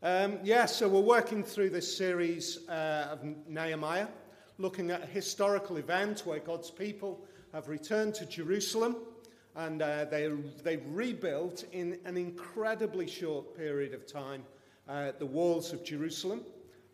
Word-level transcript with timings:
Um, 0.00 0.38
yeah, 0.44 0.66
so 0.66 0.88
we're 0.88 1.00
working 1.00 1.42
through 1.42 1.70
this 1.70 1.96
series 1.96 2.68
uh, 2.68 3.08
of 3.10 3.24
Nehemiah, 3.48 4.06
looking 4.56 4.92
at 4.92 5.02
a 5.02 5.06
historical 5.06 5.78
event 5.78 6.22
where 6.24 6.38
God's 6.38 6.70
people 6.70 7.26
have 7.52 7.68
returned 7.68 8.14
to 8.14 8.26
Jerusalem 8.26 8.94
and 9.56 9.82
uh, 9.82 10.04
they, 10.04 10.30
they 10.62 10.76
rebuilt 10.76 11.64
in 11.72 11.98
an 12.04 12.16
incredibly 12.16 13.08
short 13.08 13.56
period 13.56 13.92
of 13.92 14.06
time 14.06 14.44
uh, 14.88 15.10
the 15.18 15.26
walls 15.26 15.72
of 15.72 15.82
Jerusalem. 15.82 16.42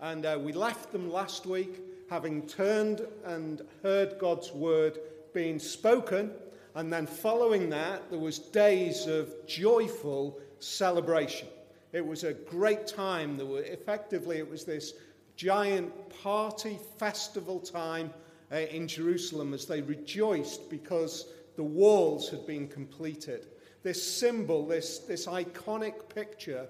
And 0.00 0.24
uh, 0.24 0.38
we 0.40 0.54
left 0.54 0.90
them 0.90 1.12
last 1.12 1.44
week 1.44 1.82
having 2.08 2.46
turned 2.46 3.06
and 3.26 3.60
heard 3.82 4.18
God's 4.18 4.50
word 4.50 4.98
being 5.34 5.58
spoken. 5.58 6.30
And 6.74 6.90
then 6.90 7.06
following 7.06 7.68
that, 7.68 8.08
there 8.08 8.18
was 8.18 8.38
days 8.38 9.06
of 9.06 9.30
joyful 9.46 10.40
celebration. 10.58 11.48
It 11.94 12.04
was 12.04 12.24
a 12.24 12.34
great 12.34 12.88
time. 12.88 13.36
There 13.36 13.46
were, 13.46 13.62
effectively, 13.62 14.38
it 14.38 14.50
was 14.50 14.64
this 14.64 14.94
giant 15.36 15.92
party 16.24 16.76
festival 16.98 17.60
time 17.60 18.12
uh, 18.50 18.56
in 18.56 18.88
Jerusalem 18.88 19.54
as 19.54 19.66
they 19.66 19.80
rejoiced 19.80 20.68
because 20.68 21.28
the 21.54 21.62
walls 21.62 22.28
had 22.28 22.48
been 22.48 22.66
completed. 22.66 23.46
This 23.84 24.02
symbol, 24.02 24.66
this, 24.66 24.98
this 24.98 25.26
iconic 25.26 26.08
picture 26.12 26.66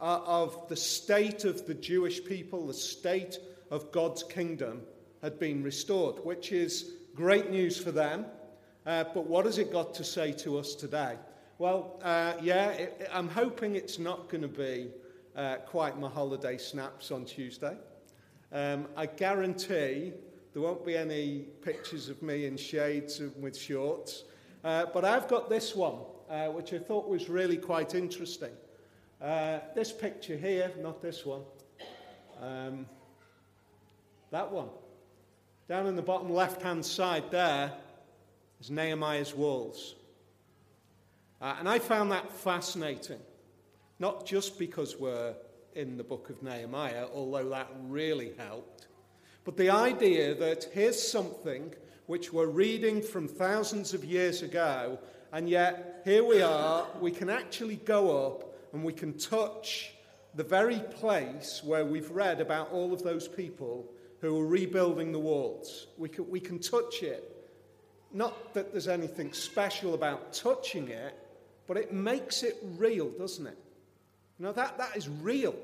uh, 0.00 0.20
of 0.24 0.68
the 0.68 0.76
state 0.76 1.44
of 1.44 1.66
the 1.66 1.74
Jewish 1.74 2.24
people, 2.24 2.68
the 2.68 2.72
state 2.72 3.40
of 3.72 3.90
God's 3.90 4.22
kingdom, 4.22 4.82
had 5.22 5.40
been 5.40 5.64
restored, 5.64 6.24
which 6.24 6.52
is 6.52 6.92
great 7.16 7.50
news 7.50 7.76
for 7.76 7.90
them. 7.90 8.26
Uh, 8.86 9.02
but 9.12 9.26
what 9.26 9.44
has 9.44 9.58
it 9.58 9.72
got 9.72 9.92
to 9.94 10.04
say 10.04 10.30
to 10.34 10.56
us 10.56 10.76
today? 10.76 11.16
Well, 11.60 11.98
uh, 12.04 12.34
yeah, 12.40 12.70
it, 12.70 13.10
I'm 13.12 13.28
hoping 13.28 13.74
it's 13.74 13.98
not 13.98 14.28
going 14.28 14.42
to 14.42 14.48
be 14.48 14.90
uh, 15.34 15.56
quite 15.66 15.98
my 15.98 16.08
holiday 16.08 16.56
snaps 16.56 17.10
on 17.10 17.24
Tuesday. 17.24 17.76
Um, 18.52 18.86
I 18.96 19.06
guarantee 19.06 20.12
there 20.52 20.62
won't 20.62 20.86
be 20.86 20.96
any 20.96 21.46
pictures 21.62 22.08
of 22.08 22.22
me 22.22 22.46
in 22.46 22.56
shades 22.56 23.20
with 23.40 23.58
shorts. 23.58 24.22
Uh, 24.62 24.86
but 24.94 25.04
I've 25.04 25.26
got 25.26 25.50
this 25.50 25.74
one, 25.74 25.96
uh, 26.30 26.46
which 26.46 26.72
I 26.72 26.78
thought 26.78 27.08
was 27.08 27.28
really 27.28 27.56
quite 27.56 27.96
interesting. 27.96 28.52
Uh, 29.20 29.58
this 29.74 29.90
picture 29.90 30.36
here, 30.36 30.70
not 30.80 31.02
this 31.02 31.26
one, 31.26 31.42
um, 32.40 32.86
that 34.30 34.48
one. 34.48 34.68
Down 35.68 35.88
in 35.88 35.96
the 35.96 36.02
bottom 36.02 36.32
left 36.32 36.62
hand 36.62 36.86
side 36.86 37.32
there 37.32 37.72
is 38.60 38.70
Nehemiah's 38.70 39.34
walls. 39.34 39.96
Uh, 41.40 41.54
and 41.58 41.68
I 41.68 41.78
found 41.78 42.10
that 42.12 42.32
fascinating, 42.32 43.20
not 43.98 44.26
just 44.26 44.58
because 44.58 44.96
we're 44.98 45.34
in 45.74 45.96
the 45.96 46.04
book 46.04 46.30
of 46.30 46.42
Nehemiah, 46.42 47.06
although 47.14 47.48
that 47.50 47.70
really 47.84 48.32
helped, 48.36 48.88
but 49.44 49.56
the 49.56 49.70
idea 49.70 50.34
that 50.34 50.64
here's 50.72 51.00
something 51.00 51.72
which 52.06 52.32
we're 52.32 52.46
reading 52.46 53.00
from 53.00 53.28
thousands 53.28 53.94
of 53.94 54.04
years 54.04 54.42
ago, 54.42 54.98
and 55.32 55.48
yet 55.48 56.02
here 56.04 56.24
we 56.24 56.42
are, 56.42 56.86
we 57.00 57.10
can 57.10 57.30
actually 57.30 57.76
go 57.76 58.26
up 58.26 58.54
and 58.72 58.82
we 58.82 58.92
can 58.92 59.16
touch 59.16 59.92
the 60.34 60.42
very 60.44 60.80
place 60.80 61.62
where 61.64 61.84
we've 61.84 62.10
read 62.10 62.40
about 62.40 62.70
all 62.72 62.92
of 62.92 63.02
those 63.02 63.28
people 63.28 63.90
who 64.20 64.40
are 64.40 64.46
rebuilding 64.46 65.12
the 65.12 65.18
walls. 65.18 65.86
We 65.96 66.08
can, 66.08 66.28
we 66.28 66.40
can 66.40 66.58
touch 66.58 67.02
it. 67.02 67.34
Not 68.12 68.54
that 68.54 68.72
there's 68.72 68.88
anything 68.88 69.32
special 69.32 69.94
about 69.94 70.32
touching 70.32 70.88
it, 70.88 71.14
but 71.68 71.76
it 71.76 71.92
makes 71.92 72.42
it 72.42 72.56
real, 72.76 73.10
doesn't 73.10 73.46
it? 73.46 73.58
Know, 74.40 74.52
that, 74.52 74.78
that 74.78 74.96
is 74.96 75.08
real. 75.08 75.54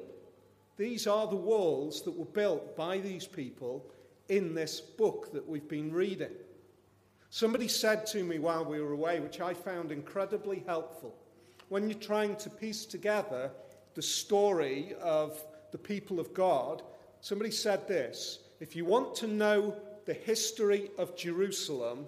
These 0.76 1.06
are 1.06 1.26
the 1.26 1.36
walls 1.36 2.02
that 2.02 2.16
were 2.16 2.24
built 2.24 2.76
by 2.76 2.98
these 2.98 3.26
people 3.26 3.86
in 4.28 4.54
this 4.54 4.80
book 4.80 5.32
that 5.32 5.48
we've 5.48 5.68
been 5.68 5.92
reading. 5.92 6.32
Somebody 7.30 7.68
said 7.68 8.06
to 8.08 8.22
me 8.22 8.38
while 8.38 8.64
we 8.64 8.80
were 8.80 8.92
away, 8.92 9.20
which 9.20 9.40
I 9.40 9.54
found 9.54 9.92
incredibly 9.92 10.62
helpful, 10.66 11.14
when 11.68 11.88
you're 11.88 11.98
trying 11.98 12.36
to 12.36 12.50
piece 12.50 12.84
together 12.84 13.50
the 13.94 14.02
story 14.02 14.94
of 15.00 15.42
the 15.72 15.78
people 15.78 16.20
of 16.20 16.34
God, 16.34 16.82
somebody 17.20 17.50
said 17.50 17.88
this 17.88 18.40
if 18.60 18.76
you 18.76 18.84
want 18.84 19.14
to 19.16 19.26
know 19.26 19.74
the 20.04 20.14
history 20.14 20.90
of 20.98 21.16
Jerusalem, 21.16 22.06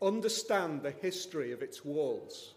understand 0.00 0.82
the 0.82 0.92
history 0.92 1.52
of 1.52 1.62
its 1.62 1.84
walls. 1.84 2.53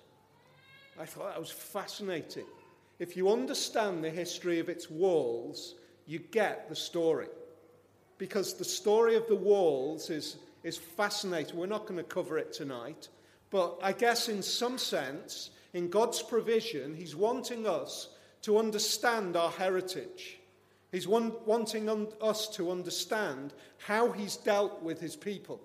I 1.00 1.06
thought 1.06 1.32
that 1.32 1.40
was 1.40 1.52
fascinating. 1.52 2.46
If 3.00 3.16
you 3.16 3.30
understand 3.30 4.04
the 4.04 4.10
history 4.10 4.60
of 4.60 4.70
its 4.70 4.90
walls, 4.90 5.76
you 6.08 6.20
get 6.20 6.68
the 6.70 6.76
story. 6.76 7.28
Because 8.18 8.56
the 8.56 8.66
story 8.66 9.16
of 9.16 9.28
the 9.28 9.36
walls 9.36 10.10
is, 10.10 10.38
is 10.64 10.78
fascinating. 10.78 11.58
We're 11.58 11.68
not 11.68 11.86
going 11.86 11.98
to 11.98 12.04
cover 12.04 12.40
it 12.40 12.52
tonight. 12.52 13.10
But 13.52 13.78
I 13.82 13.94
guess, 13.94 14.28
in 14.30 14.42
some 14.42 14.78
sense, 14.78 15.52
in 15.74 15.90
God's 15.90 16.24
provision, 16.24 16.96
He's 16.96 17.16
wanting 17.16 17.68
us 17.68 18.10
to 18.42 18.58
understand 18.58 19.36
our 19.36 19.52
heritage. 19.52 20.40
He's 20.92 21.08
wanting 21.08 21.90
un- 21.90 22.08
us 22.22 22.48
to 22.56 22.72
understand 22.72 23.54
how 23.78 24.12
He's 24.12 24.38
dealt 24.38 24.82
with 24.82 25.00
His 25.00 25.16
people. 25.16 25.62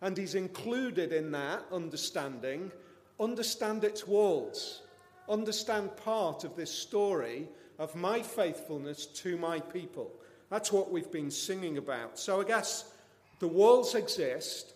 And 0.00 0.16
He's 0.16 0.34
included 0.34 1.12
in 1.12 1.30
that 1.32 1.62
understanding, 1.70 2.72
understand 3.22 3.84
its 3.84 4.06
walls 4.06 4.82
understand 5.28 5.96
part 5.96 6.44
of 6.44 6.56
this 6.56 6.70
story 6.70 7.48
of 7.78 7.94
my 7.94 8.22
faithfulness 8.22 9.06
to 9.06 9.36
my 9.36 9.60
people. 9.60 10.12
That's 10.50 10.72
what 10.72 10.90
we've 10.90 11.10
been 11.10 11.30
singing 11.30 11.78
about. 11.78 12.18
So 12.18 12.40
I 12.40 12.44
guess 12.44 12.92
the 13.38 13.48
walls 13.48 13.94
exist, 13.94 14.74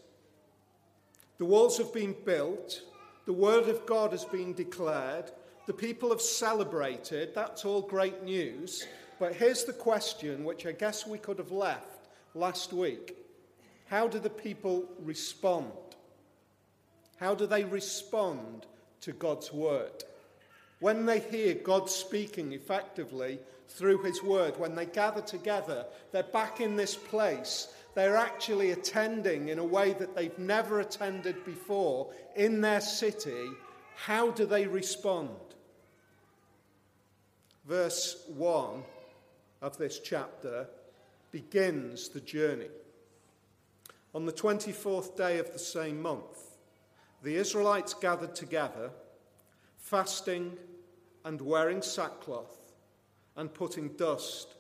the 1.39 1.45
walls 1.45 1.77
have 1.79 1.93
been 1.93 2.15
built, 2.25 2.83
the 3.27 3.33
word 3.33 3.69
of 3.69 3.85
God 3.87 4.13
has 4.13 4.25
been 4.25 4.55
declared, 4.55 5.31
the 5.67 5.75
people 5.75 6.11
have 6.11 6.21
celebrated. 6.21 7.35
That's 7.35 7.65
all 7.65 7.83
great 7.83 8.23
news. 8.23 8.87
But 9.19 9.35
here's 9.35 9.65
the 9.65 9.73
question, 9.73 10.45
which 10.45 10.65
I 10.67 10.73
guess 10.73 11.07
we 11.07 11.19
could 11.19 11.39
have 11.39 11.53
left 11.53 12.09
last 12.35 12.73
week 12.73 13.17
How 13.87 14.09
do 14.09 14.19
the 14.19 14.31
people 14.31 14.85
respond? 15.01 15.86
How 17.19 17.35
do 17.35 17.47
they 17.47 17.65
respond 17.65 18.67
to 19.03 19.13
God's 19.13 19.53
word? 19.53 20.05
When 20.81 21.07
they 21.07 21.21
hear 21.21 21.55
God 21.55 21.89
speaking 21.89 22.53
effectively 22.53 23.39
through 23.69 24.03
His 24.03 24.23
Word, 24.23 24.59
when 24.59 24.75
they 24.75 24.87
gather 24.87 25.23
together, 25.23 25.87
they're 26.13 26.23
back 26.23 26.61
in 26.61 26.77
this 26.77 26.95
place. 26.95 27.69
They're 27.95 28.17
actually 28.17 28.73
attending 28.73 29.49
in 29.49 29.59
a 29.59 29.65
way 29.65 29.95
that 29.95 30.15
they've 30.15 30.39
never 30.39 30.81
attended 30.81 31.45
before 31.45 32.13
in 32.35 32.61
their 32.61 32.83
city. 32.83 33.49
How 33.97 34.31
do 34.31 34.45
they 34.45 34.67
respond? 34.67 35.31
Verse 37.67 38.23
1 38.37 38.83
of 39.63 39.79
this 39.79 39.99
chapter 39.99 40.69
begins 41.33 42.11
the 42.11 42.21
journey. 42.21 42.69
On 44.15 44.27
the 44.27 44.33
24th 44.33 45.17
day 45.17 45.39
of 45.39 45.53
the 45.53 45.59
same 45.59 46.01
month, 46.01 46.56
the 47.23 47.37
Israelites 47.37 47.95
gathered 47.95 48.35
together 48.35 48.91
fasting 49.79 50.57
and 51.25 51.41
wearing 51.41 51.83
sackcloth 51.83 52.73
and 53.37 53.53
putting 53.53 53.89
dust 53.91 54.55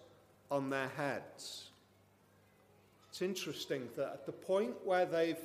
on 0.51 0.71
their 0.71 0.89
heads. 0.97 1.71
It's 3.09 3.23
interesting 3.23 3.89
that 3.97 4.13
at 4.13 4.27
the 4.27 4.33
point 4.33 4.75
where 4.85 5.07
they've 5.07 5.45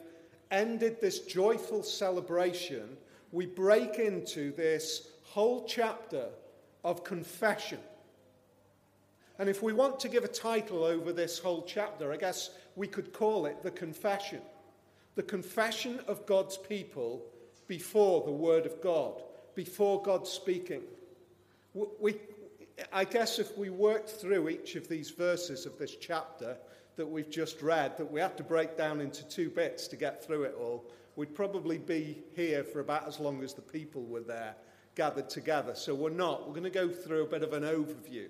ended 0.51 0.99
this 0.99 1.19
joyful 1.19 1.83
celebration, 1.83 2.97
we 3.31 3.45
break 3.45 3.97
into 3.97 4.51
this 4.51 5.07
whole 5.23 5.65
chapter 5.65 6.27
of 6.83 7.03
confession. 7.03 7.79
And 9.39 9.49
if 9.49 9.63
we 9.63 9.73
want 9.73 9.99
to 10.01 10.09
give 10.09 10.23
a 10.23 10.27
title 10.27 10.83
over 10.83 11.13
this 11.13 11.39
whole 11.39 11.63
chapter, 11.63 12.11
I 12.11 12.17
guess 12.17 12.51
we 12.75 12.87
could 12.87 13.13
call 13.13 13.45
it 13.45 13.63
the 13.63 13.71
confession. 13.71 14.41
The 15.15 15.23
confession 15.23 15.99
of 16.07 16.25
God's 16.25 16.57
people 16.57 17.23
before 17.67 18.23
the 18.23 18.31
Word 18.31 18.65
of 18.65 18.81
God 18.81 19.21
before 19.55 20.01
God 20.01 20.27
speaking. 20.27 20.81
We, 21.73 22.15
I 22.91 23.05
guess 23.05 23.39
if 23.39 23.57
we 23.57 23.69
worked 23.69 24.09
through 24.09 24.49
each 24.49 24.75
of 24.75 24.87
these 24.87 25.11
verses 25.11 25.65
of 25.65 25.77
this 25.77 25.95
chapter 25.95 26.57
that 26.95 27.05
we've 27.05 27.29
just 27.29 27.61
read, 27.61 27.97
that 27.97 28.11
we 28.11 28.19
have 28.19 28.35
to 28.37 28.43
break 28.43 28.77
down 28.77 29.01
into 29.01 29.27
two 29.27 29.49
bits 29.49 29.87
to 29.89 29.95
get 29.95 30.25
through 30.25 30.43
it 30.43 30.55
all, 30.59 30.85
we'd 31.15 31.35
probably 31.35 31.77
be 31.77 32.23
here 32.35 32.63
for 32.63 32.79
about 32.79 33.07
as 33.07 33.19
long 33.19 33.43
as 33.43 33.53
the 33.53 33.61
people 33.61 34.03
were 34.03 34.21
there 34.21 34.55
gathered 34.95 35.29
together. 35.29 35.73
So 35.75 35.95
we're 35.95 36.09
not. 36.09 36.45
We're 36.47 36.53
going 36.53 36.63
to 36.63 36.69
go 36.69 36.89
through 36.89 37.23
a 37.23 37.27
bit 37.27 37.43
of 37.43 37.53
an 37.53 37.63
overview, 37.63 38.27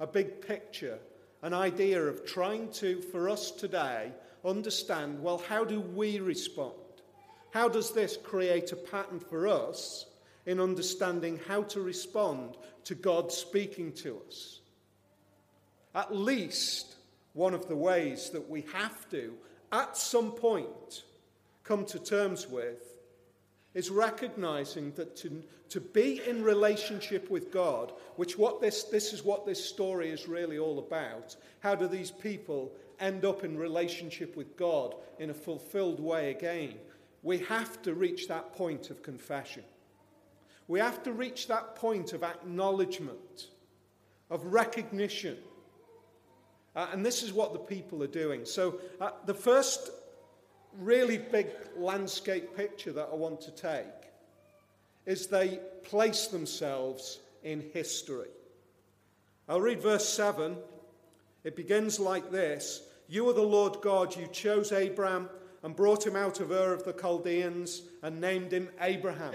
a 0.00 0.06
big 0.06 0.40
picture, 0.46 0.98
an 1.42 1.54
idea 1.54 2.02
of 2.02 2.26
trying 2.26 2.70
to, 2.72 3.00
for 3.00 3.28
us 3.28 3.50
today, 3.52 4.12
understand 4.44 5.22
well, 5.22 5.38
how 5.48 5.64
do 5.64 5.80
we 5.80 6.20
respond? 6.20 6.74
How 7.52 7.68
does 7.68 7.92
this 7.92 8.16
create 8.16 8.72
a 8.72 8.76
pattern 8.76 9.20
for 9.20 9.46
us 9.46 10.06
in 10.46 10.60
understanding 10.60 11.38
how 11.46 11.62
to 11.62 11.80
respond 11.80 12.56
to 12.84 12.94
God 12.94 13.30
speaking 13.30 13.92
to 13.92 14.20
us. 14.26 14.60
At 15.94 16.14
least 16.14 16.96
one 17.32 17.54
of 17.54 17.68
the 17.68 17.76
ways 17.76 18.30
that 18.30 18.48
we 18.48 18.62
have 18.72 19.08
to, 19.10 19.34
at 19.70 19.96
some 19.96 20.32
point, 20.32 21.04
come 21.64 21.84
to 21.86 21.98
terms 21.98 22.48
with 22.48 22.96
is 23.74 23.88
recognizing 23.88 24.92
that 24.92 25.16
to, 25.16 25.42
to 25.70 25.80
be 25.80 26.20
in 26.26 26.42
relationship 26.42 27.30
with 27.30 27.50
God, 27.50 27.92
which 28.16 28.36
what 28.36 28.60
this, 28.60 28.84
this 28.84 29.12
is 29.12 29.24
what 29.24 29.46
this 29.46 29.64
story 29.64 30.10
is 30.10 30.28
really 30.28 30.58
all 30.58 30.78
about. 30.78 31.36
How 31.60 31.74
do 31.74 31.86
these 31.86 32.10
people 32.10 32.72
end 33.02 33.24
up 33.24 33.44
in 33.44 33.58
relationship 33.58 34.36
with 34.36 34.56
God 34.56 34.94
in 35.18 35.30
a 35.30 35.34
fulfilled 35.34 36.00
way 36.00 36.30
again? 36.30 36.74
We 37.22 37.38
have 37.38 37.82
to 37.82 37.94
reach 37.94 38.28
that 38.28 38.54
point 38.54 38.90
of 38.90 39.02
confession. 39.02 39.64
We 40.68 40.78
have 40.80 41.02
to 41.02 41.12
reach 41.12 41.48
that 41.48 41.76
point 41.76 42.12
of 42.12 42.22
acknowledgement, 42.22 43.48
of 44.30 44.44
recognition. 44.46 45.36
Uh, 46.74 46.88
and 46.92 47.04
this 47.04 47.22
is 47.22 47.32
what 47.32 47.52
the 47.52 47.58
people 47.58 48.02
are 48.02 48.08
doing. 48.08 48.44
So, 48.44 48.80
uh, 49.00 49.10
the 49.26 49.34
first 49.34 49.90
really 50.78 51.18
big 51.18 51.48
landscape 51.76 52.56
picture 52.56 52.92
that 52.92 53.08
I 53.12 53.14
want 53.14 53.40
to 53.42 53.50
take 53.50 53.84
is 55.04 55.26
they 55.26 55.60
place 55.82 56.28
themselves 56.28 57.18
in 57.42 57.62
history. 57.72 58.28
I'll 59.48 59.60
read 59.60 59.82
verse 59.82 60.08
7. 60.08 60.56
It 61.44 61.56
begins 61.56 61.98
like 61.98 62.30
this 62.30 62.82
You 63.12 63.28
are 63.28 63.34
the 63.34 63.42
Lord 63.42 63.82
God, 63.82 64.16
you 64.16 64.26
chose 64.28 64.72
Abraham 64.72 65.28
and 65.62 65.76
brought 65.76 66.06
him 66.06 66.16
out 66.16 66.40
of 66.40 66.50
Ur 66.50 66.72
of 66.72 66.82
the 66.84 66.94
Chaldeans 66.94 67.82
and 68.00 68.18
named 68.18 68.54
him 68.54 68.70
Abraham. 68.80 69.34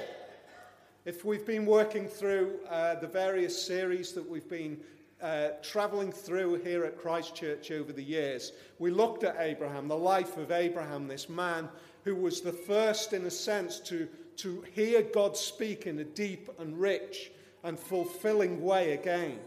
If 1.05 1.23
we've 1.23 1.45
been 1.45 1.67
working 1.67 2.07
through 2.07 2.55
uh, 2.71 2.95
the 2.95 3.05
various 3.05 3.61
series 3.61 4.13
that 4.13 4.27
we've 4.27 4.49
been 4.49 4.79
uh, 5.21 5.49
traveling 5.61 6.11
through 6.11 6.55
here 6.63 6.85
at 6.85 6.97
Christchurch 6.97 7.69
over 7.69 7.93
the 7.93 8.01
years, 8.01 8.51
we 8.79 8.89
looked 8.89 9.23
at 9.23 9.35
Abraham, 9.37 9.87
the 9.87 9.95
life 9.95 10.37
of 10.37 10.51
Abraham, 10.51 11.07
this 11.07 11.29
man 11.29 11.69
who 12.03 12.15
was 12.15 12.41
the 12.41 12.53
first, 12.53 13.13
in 13.13 13.27
a 13.27 13.29
sense, 13.31 13.79
to, 13.81 14.07
to 14.37 14.63
hear 14.73 15.03
God 15.03 15.37
speak 15.37 15.85
in 15.85 15.99
a 15.99 16.03
deep 16.03 16.49
and 16.57 16.79
rich 16.79 17.31
and 17.63 17.79
fulfilling 17.79 18.59
way 18.63 18.93
again. 18.93 19.37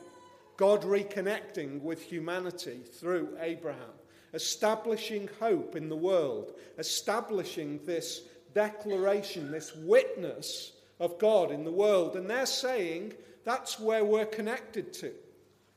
God 0.56 0.82
reconnecting 0.82 1.82
with 1.82 2.00
humanity 2.00 2.82
through 2.84 3.36
Abraham, 3.40 3.90
establishing 4.34 5.28
hope 5.40 5.76
in 5.76 5.88
the 5.88 5.96
world, 5.96 6.52
establishing 6.78 7.80
this 7.84 8.22
declaration, 8.54 9.50
this 9.50 9.74
witness 9.74 10.72
of 10.98 11.18
God 11.18 11.50
in 11.50 11.64
the 11.64 11.72
world. 11.72 12.16
And 12.16 12.28
they're 12.28 12.46
saying 12.46 13.14
that's 13.44 13.78
where 13.80 14.04
we're 14.04 14.26
connected 14.26 14.92
to. 14.94 15.12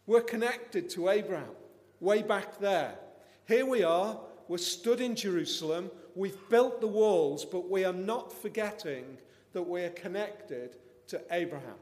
We're 0.05 0.21
connected 0.21 0.89
to 0.91 1.09
Abraham 1.09 1.55
way 2.00 2.21
back 2.21 2.59
there. 2.59 2.95
Here 3.47 3.65
we 3.65 3.83
are, 3.83 4.19
we're 4.47 4.57
stood 4.57 5.00
in 5.00 5.15
Jerusalem, 5.15 5.89
we've 6.15 6.38
built 6.50 6.81
the 6.81 6.88
walls, 6.88 7.45
but 7.45 7.69
we 7.69 7.85
are 7.85 7.94
not 7.94 8.33
forgetting 8.33 9.05
that 9.53 9.63
we 9.63 9.83
are 9.83 9.89
connected 9.89 10.75
to 11.07 11.21
Abraham. 11.31 11.79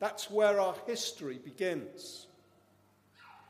That's 0.00 0.30
where 0.30 0.60
our 0.60 0.74
history 0.86 1.38
begins. 1.42 2.26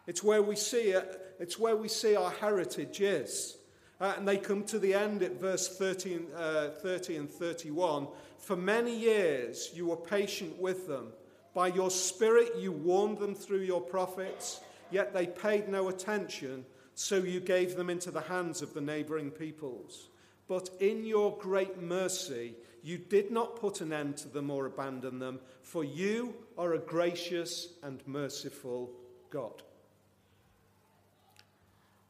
It's 0.07 0.23
where 0.23 0.43
we 0.43 0.57
see 0.57 0.91
it, 0.91 1.28
it's 1.39 1.59
where 1.59 1.77
we 1.77 1.89
see 1.89 2.17
our 2.17 2.31
heritage 2.31 3.01
is. 3.01 3.57
Uh, 4.01 4.15
and 4.17 4.29
they 4.29 4.37
come 4.37 4.63
to 4.65 4.79
the 4.79 4.95
end 4.95 5.23
at 5.23 5.41
verse 5.41 5.77
30, 5.77 6.21
uh, 6.37 6.69
30 6.69 7.17
and 7.17 7.31
31. 7.31 8.07
For 8.39 8.57
many 8.57 8.97
years 8.97 9.71
you 9.75 9.87
were 9.87 9.97
patient 9.97 10.57
with 10.61 10.87
them 10.87 11.13
by 11.59 11.67
your 11.67 11.91
Spirit, 11.91 12.55
you 12.57 12.71
warned 12.71 13.19
them 13.19 13.35
through 13.35 13.63
your 13.63 13.81
prophets, 13.81 14.61
yet 14.93 15.13
they 15.13 15.27
paid 15.27 15.69
no 15.69 15.89
attention, 15.89 16.65
so 16.95 17.17
you 17.17 17.41
gave 17.41 17.75
them 17.75 17.91
into 17.91 18.13
the 18.13 18.21
hands 18.21 18.63
of 18.63 18.75
the 18.75 18.81
neighboring 18.81 19.33
peoples. 19.33 20.09
But 20.47 20.71
in 20.79 21.05
your 21.05 21.37
great 21.39 21.83
mercy, 21.83 22.55
you 22.85 22.97
did 22.97 23.33
not 23.33 23.57
put 23.57 23.81
an 23.81 23.93
end 23.93 24.17
to 24.19 24.29
them 24.29 24.51
or 24.51 24.67
abandon 24.67 25.19
them, 25.19 25.41
for 25.63 25.83
you 25.83 26.35
are 26.57 26.75
a 26.75 26.79
gracious 26.79 27.75
and 27.83 28.07
merciful 28.07 28.91
God. 29.31 29.63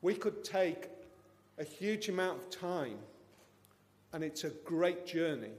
We 0.03 0.15
could 0.15 0.45
take 0.45 0.89
a 1.59 1.65
huge 1.65 2.09
amount 2.09 2.39
of 2.39 2.51
time, 2.51 2.99
and 4.13 4.23
it's 4.23 4.45
a 4.45 4.51
great 4.65 5.07
journey 5.07 5.53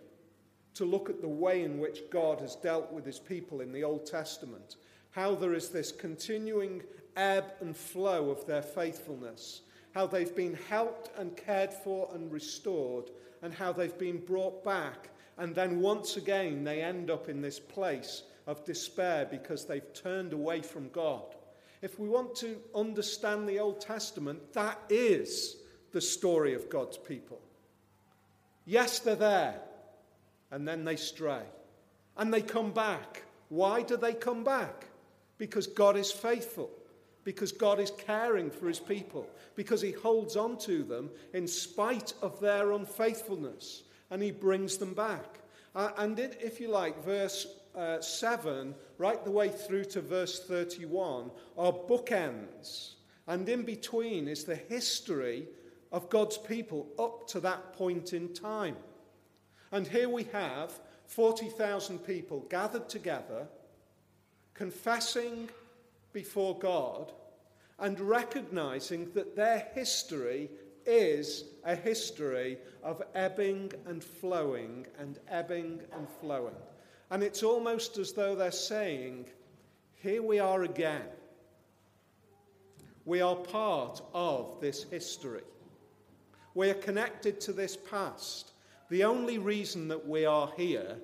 to 0.75 0.85
look 0.85 1.09
at 1.09 1.21
the 1.21 1.27
way 1.27 1.63
in 1.63 1.79
which 1.79 2.09
God 2.09 2.39
has 2.39 2.55
dealt 2.55 2.91
with 2.91 3.05
his 3.05 3.19
people 3.19 3.59
in 3.59 3.73
the 3.73 3.83
Old 3.83 4.05
Testament, 4.05 4.77
how 5.11 5.35
there 5.35 5.53
is 5.53 5.69
this 5.69 5.91
continuing 5.91 6.83
ebb 7.17 7.53
and 7.59 7.75
flow 7.75 8.29
of 8.29 8.45
their 8.45 8.61
faithfulness, 8.61 9.61
how 9.93 10.07
they've 10.07 10.35
been 10.35 10.57
helped 10.69 11.09
and 11.17 11.35
cared 11.35 11.73
for 11.73 12.09
and 12.13 12.31
restored, 12.31 13.09
and 13.41 13.53
how 13.53 13.73
they've 13.73 13.97
been 13.97 14.19
brought 14.19 14.63
back. 14.63 15.09
And 15.37 15.53
then 15.53 15.81
once 15.81 16.15
again, 16.15 16.63
they 16.63 16.81
end 16.81 17.09
up 17.09 17.27
in 17.27 17.41
this 17.41 17.59
place 17.59 18.23
of 18.47 18.63
despair 18.63 19.27
because 19.29 19.65
they've 19.65 19.93
turned 19.93 20.31
away 20.31 20.61
from 20.61 20.89
God. 20.89 21.35
If 21.81 21.99
we 21.99 22.09
want 22.09 22.35
to 22.35 22.57
understand 22.75 23.47
the 23.47 23.59
Old 23.59 23.79
Testament, 23.79 24.53
that 24.53 24.79
is 24.89 25.57
the 25.91 26.01
story 26.01 26.53
of 26.53 26.69
God's 26.69 26.97
people. 26.97 27.39
Yes, 28.65 28.99
they're 28.99 29.15
there 29.15 29.61
and 30.51 30.67
then 30.67 30.83
they 30.83 30.95
stray. 30.95 31.43
And 32.17 32.33
they 32.33 32.41
come 32.41 32.71
back. 32.71 33.23
Why 33.49 33.81
do 33.81 33.97
they 33.97 34.13
come 34.13 34.43
back? 34.43 34.85
Because 35.37 35.67
God 35.67 35.95
is 35.95 36.11
faithful, 36.11 36.69
because 37.23 37.51
God 37.51 37.79
is 37.79 37.91
caring 37.91 38.51
for 38.51 38.67
his 38.67 38.79
people, 38.79 39.27
because 39.55 39.81
he 39.81 39.91
holds 39.91 40.35
on 40.35 40.57
to 40.59 40.83
them 40.83 41.09
in 41.33 41.47
spite 41.47 42.13
of 42.21 42.39
their 42.39 42.71
unfaithfulness, 42.73 43.83
and 44.11 44.21
he 44.21 44.31
brings 44.31 44.77
them 44.77 44.93
back. 44.93 45.39
Uh, 45.75 45.91
and 45.97 46.19
if 46.19 46.59
you 46.59 46.69
like, 46.69 47.03
verse 47.05 47.47
uh, 47.75 48.01
7, 48.01 48.75
right 48.99 49.23
the 49.23 49.31
way 49.31 49.49
through 49.49 49.85
to 49.85 50.01
verse 50.01 50.43
31, 50.43 51.31
are 51.57 51.71
bookends. 51.71 52.95
And 53.27 53.47
in 53.49 53.63
between 53.63 54.27
is 54.27 54.43
the 54.43 54.55
history 54.55 55.47
of 55.91 56.09
God's 56.09 56.37
people 56.37 56.87
up 56.99 57.27
to 57.29 57.39
that 57.39 57.73
point 57.73 58.13
in 58.13 58.33
time. 58.33 58.75
And 59.71 59.87
here 59.87 60.09
we 60.09 60.23
have 60.25 60.79
40,000 61.07 61.99
people 61.99 62.41
gathered 62.49 62.89
together, 62.89 63.47
confessing 64.53 65.49
before 66.11 66.59
God 66.59 67.13
and 67.79 67.99
recognizing 67.99 69.11
that 69.13 69.35
their 69.35 69.67
history 69.73 70.49
is 70.85 71.45
a 71.63 71.75
history 71.75 72.57
of 72.83 73.01
ebbing 73.15 73.71
and 73.85 74.03
flowing 74.03 74.85
and 74.99 75.19
ebbing 75.29 75.79
and 75.93 76.07
flowing. 76.19 76.55
And 77.11 77.23
it's 77.23 77.43
almost 77.43 77.97
as 77.97 78.13
though 78.13 78.35
they're 78.35 78.51
saying, 78.51 79.25
Here 79.95 80.21
we 80.21 80.39
are 80.39 80.63
again. 80.63 81.05
We 83.05 83.21
are 83.21 83.35
part 83.35 84.01
of 84.13 84.59
this 84.61 84.83
history. 84.83 85.41
We 86.53 86.69
are 86.69 86.75
connected 86.75 87.41
to 87.41 87.53
this 87.53 87.75
past. 87.75 88.51
The 88.89 89.03
only 89.03 89.37
reason 89.37 89.87
that 89.87 90.07
we 90.07 90.25
are 90.25 90.51
here 90.57 90.97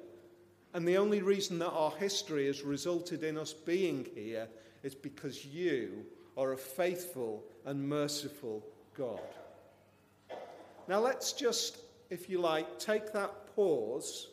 and 0.76 0.86
the 0.86 0.98
only 0.98 1.22
reason 1.22 1.58
that 1.60 1.72
our 1.72 1.92
history 1.92 2.48
has 2.48 2.62
resulted 2.62 3.24
in 3.24 3.38
us 3.38 3.54
being 3.54 4.06
here 4.14 4.50
is 4.84 4.94
because 4.94 5.46
you 5.46 6.06
are 6.36 6.52
a 6.52 6.58
faithful 6.58 7.46
and 7.66 7.88
merciful 7.88 8.62
God. 8.94 9.22
Now, 10.90 11.00
let's 11.00 11.32
just, 11.32 11.78
if 12.10 12.30
you 12.30 12.42
like, 12.42 12.78
take 12.78 13.14
that 13.14 13.56
pause, 13.56 14.28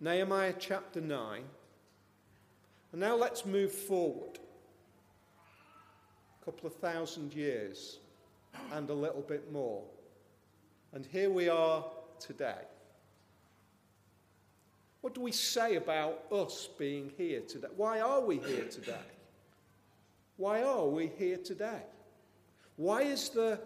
Nehemiah 0.00 0.54
chapter 0.56 1.00
9, 1.00 1.42
and 2.92 3.00
now 3.00 3.16
let's 3.16 3.44
move 3.44 3.72
forward 3.72 4.38
a 6.40 6.44
couple 6.44 6.68
of 6.68 6.74
thousand 6.76 7.34
years 7.34 7.98
and 8.72 8.88
a 8.90 8.94
little 8.94 9.22
bit 9.22 9.50
more. 9.50 9.82
And 10.92 11.04
here 11.04 11.30
we 11.30 11.48
are 11.48 11.84
today? 12.20 12.62
What 15.00 15.14
do 15.14 15.20
we 15.20 15.32
say 15.32 15.74
about 15.74 16.26
us 16.30 16.68
being 16.78 17.10
here 17.16 17.40
today? 17.40 17.68
Why 17.76 17.98
are 17.98 18.20
we 18.20 18.36
here 18.38 18.66
today? 18.66 18.94
Why 20.36 20.62
are 20.62 20.86
we 20.86 21.10
here 21.18 21.38
today? 21.38 21.82
Why 22.76 23.02
is 23.02 23.30
there 23.30 23.58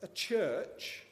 a 0.00 0.08
church 0.08 1.02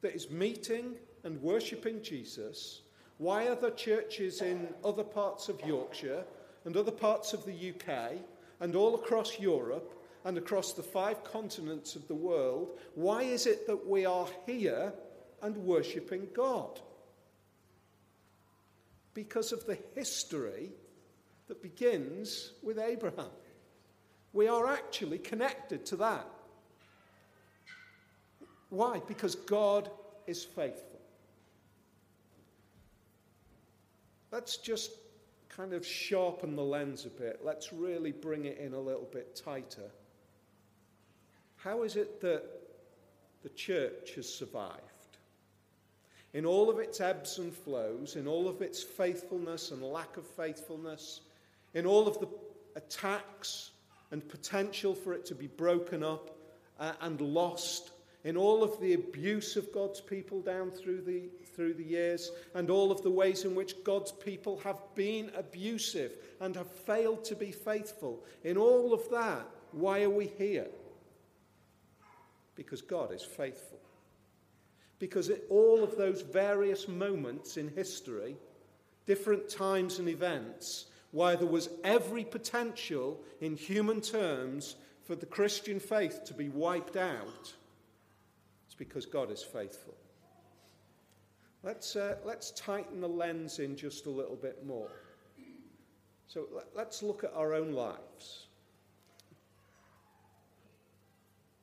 that 0.00 0.14
is 0.14 0.30
meeting 0.30 0.94
and 1.24 1.42
worshipping 1.42 2.02
Jesus? 2.02 2.80
Why 3.18 3.48
are 3.48 3.54
there 3.54 3.70
churches 3.70 4.42
in 4.42 4.68
other 4.84 5.04
parts 5.04 5.48
of 5.48 5.60
Yorkshire 5.66 6.24
and 6.64 6.76
other 6.76 6.90
parts 6.90 7.32
of 7.32 7.44
the 7.44 7.70
UK 7.70 8.12
and 8.60 8.74
all 8.74 8.94
across 8.94 9.38
Europe 9.38 9.92
and 10.24 10.36
across 10.38 10.72
the 10.72 10.82
five 10.82 11.22
continents 11.24 11.96
of 11.96 12.08
the 12.08 12.14
world? 12.14 12.78
Why 12.94 13.22
is 13.22 13.46
it 13.46 13.66
that 13.66 13.86
we 13.86 14.04
are 14.04 14.26
here 14.46 14.92
and 15.44 15.56
worshipping 15.58 16.26
God. 16.34 16.80
Because 19.12 19.52
of 19.52 19.66
the 19.66 19.78
history 19.94 20.70
that 21.46 21.62
begins 21.62 22.52
with 22.62 22.78
Abraham. 22.78 23.30
We 24.32 24.48
are 24.48 24.66
actually 24.66 25.18
connected 25.18 25.84
to 25.86 25.96
that. 25.96 26.26
Why? 28.70 29.02
Because 29.06 29.34
God 29.34 29.90
is 30.26 30.42
faithful. 30.42 30.93
Let's 34.34 34.56
just 34.56 34.90
kind 35.48 35.72
of 35.72 35.86
sharpen 35.86 36.56
the 36.56 36.64
lens 36.64 37.06
a 37.06 37.08
bit. 37.08 37.42
Let's 37.44 37.72
really 37.72 38.10
bring 38.10 38.46
it 38.46 38.58
in 38.58 38.74
a 38.74 38.80
little 38.80 39.08
bit 39.12 39.36
tighter. 39.36 39.92
How 41.54 41.84
is 41.84 41.94
it 41.94 42.20
that 42.22 42.42
the 43.44 43.50
church 43.50 44.16
has 44.16 44.28
survived? 44.28 44.80
In 46.32 46.44
all 46.44 46.68
of 46.68 46.80
its 46.80 47.00
ebbs 47.00 47.38
and 47.38 47.54
flows, 47.54 48.16
in 48.16 48.26
all 48.26 48.48
of 48.48 48.60
its 48.60 48.82
faithfulness 48.82 49.70
and 49.70 49.80
lack 49.84 50.16
of 50.16 50.26
faithfulness, 50.26 51.20
in 51.74 51.86
all 51.86 52.08
of 52.08 52.18
the 52.18 52.26
attacks 52.74 53.70
and 54.10 54.28
potential 54.28 54.96
for 54.96 55.14
it 55.14 55.24
to 55.26 55.36
be 55.36 55.46
broken 55.46 56.02
up 56.02 56.36
uh, 56.80 56.94
and 57.02 57.20
lost, 57.20 57.92
in 58.24 58.36
all 58.36 58.64
of 58.64 58.80
the 58.80 58.94
abuse 58.94 59.54
of 59.54 59.72
God's 59.72 60.00
people 60.00 60.40
down 60.40 60.72
through 60.72 61.02
the, 61.02 61.28
through 61.54 61.74
the 61.74 61.84
years, 61.84 62.30
and 62.54 62.70
all 62.70 62.90
of 62.90 63.02
the 63.02 63.10
ways 63.10 63.44
in 63.44 63.54
which 63.54 63.82
God's 63.84 64.12
people 64.12 64.58
have 64.60 64.80
been 64.94 65.30
abusive 65.36 66.18
and 66.40 66.54
have 66.56 66.70
failed 66.70 67.24
to 67.24 67.36
be 67.36 67.52
faithful, 67.52 68.24
in 68.42 68.56
all 68.56 68.92
of 68.92 69.08
that, 69.10 69.46
why 69.72 70.02
are 70.02 70.10
we 70.10 70.26
here? 70.38 70.68
Because 72.54 72.82
God 72.82 73.12
is 73.12 73.22
faithful. 73.22 73.80
Because 74.98 75.28
at 75.28 75.42
all 75.50 75.82
of 75.82 75.96
those 75.96 76.22
various 76.22 76.86
moments 76.88 77.56
in 77.56 77.68
history, 77.68 78.36
different 79.06 79.48
times 79.48 79.98
and 79.98 80.08
events, 80.08 80.86
why 81.10 81.36
there 81.36 81.46
was 81.46 81.68
every 81.82 82.24
potential 82.24 83.20
in 83.40 83.56
human 83.56 84.00
terms 84.00 84.76
for 85.04 85.14
the 85.14 85.26
Christian 85.26 85.78
faith 85.78 86.24
to 86.24 86.34
be 86.34 86.48
wiped 86.48 86.96
out, 86.96 87.52
it's 88.66 88.74
because 88.76 89.06
God 89.06 89.30
is 89.30 89.42
faithful. 89.42 89.94
Let's, 91.64 91.96
uh, 91.96 92.16
let's 92.26 92.50
tighten 92.50 93.00
the 93.00 93.08
lens 93.08 93.58
in 93.58 93.74
just 93.74 94.04
a 94.04 94.10
little 94.10 94.36
bit 94.36 94.66
more. 94.66 94.90
So 96.26 96.46
let's 96.74 97.02
look 97.02 97.24
at 97.24 97.32
our 97.34 97.54
own 97.54 97.72
lives. 97.72 98.48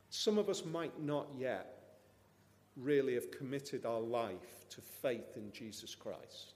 Some 0.10 0.40
of 0.40 0.50
us 0.50 0.66
might 0.66 1.00
not 1.00 1.28
yet 1.38 1.82
really 2.76 3.14
have 3.14 3.30
committed 3.30 3.86
our 3.86 4.00
life 4.00 4.68
to 4.72 4.82
faith 4.82 5.38
in 5.38 5.52
Jesus 5.52 5.94
Christ. 5.94 6.54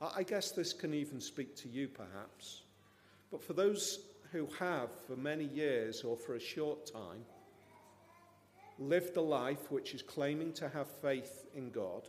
I 0.00 0.22
guess 0.22 0.50
this 0.50 0.72
can 0.74 0.92
even 0.92 1.20
speak 1.20 1.56
to 1.56 1.68
you, 1.68 1.88
perhaps. 1.88 2.62
But 3.30 3.42
for 3.42 3.54
those 3.54 4.00
who 4.32 4.46
have, 4.58 4.90
for 5.06 5.16
many 5.16 5.44
years 5.44 6.02
or 6.02 6.16
for 6.16 6.34
a 6.34 6.40
short 6.40 6.86
time, 6.86 7.24
lived 8.80 9.16
a 9.16 9.20
life 9.20 9.70
which 9.70 9.94
is 9.94 10.02
claiming 10.02 10.52
to 10.54 10.68
have 10.68 10.88
faith 10.88 11.44
in 11.54 11.70
God, 11.70 12.08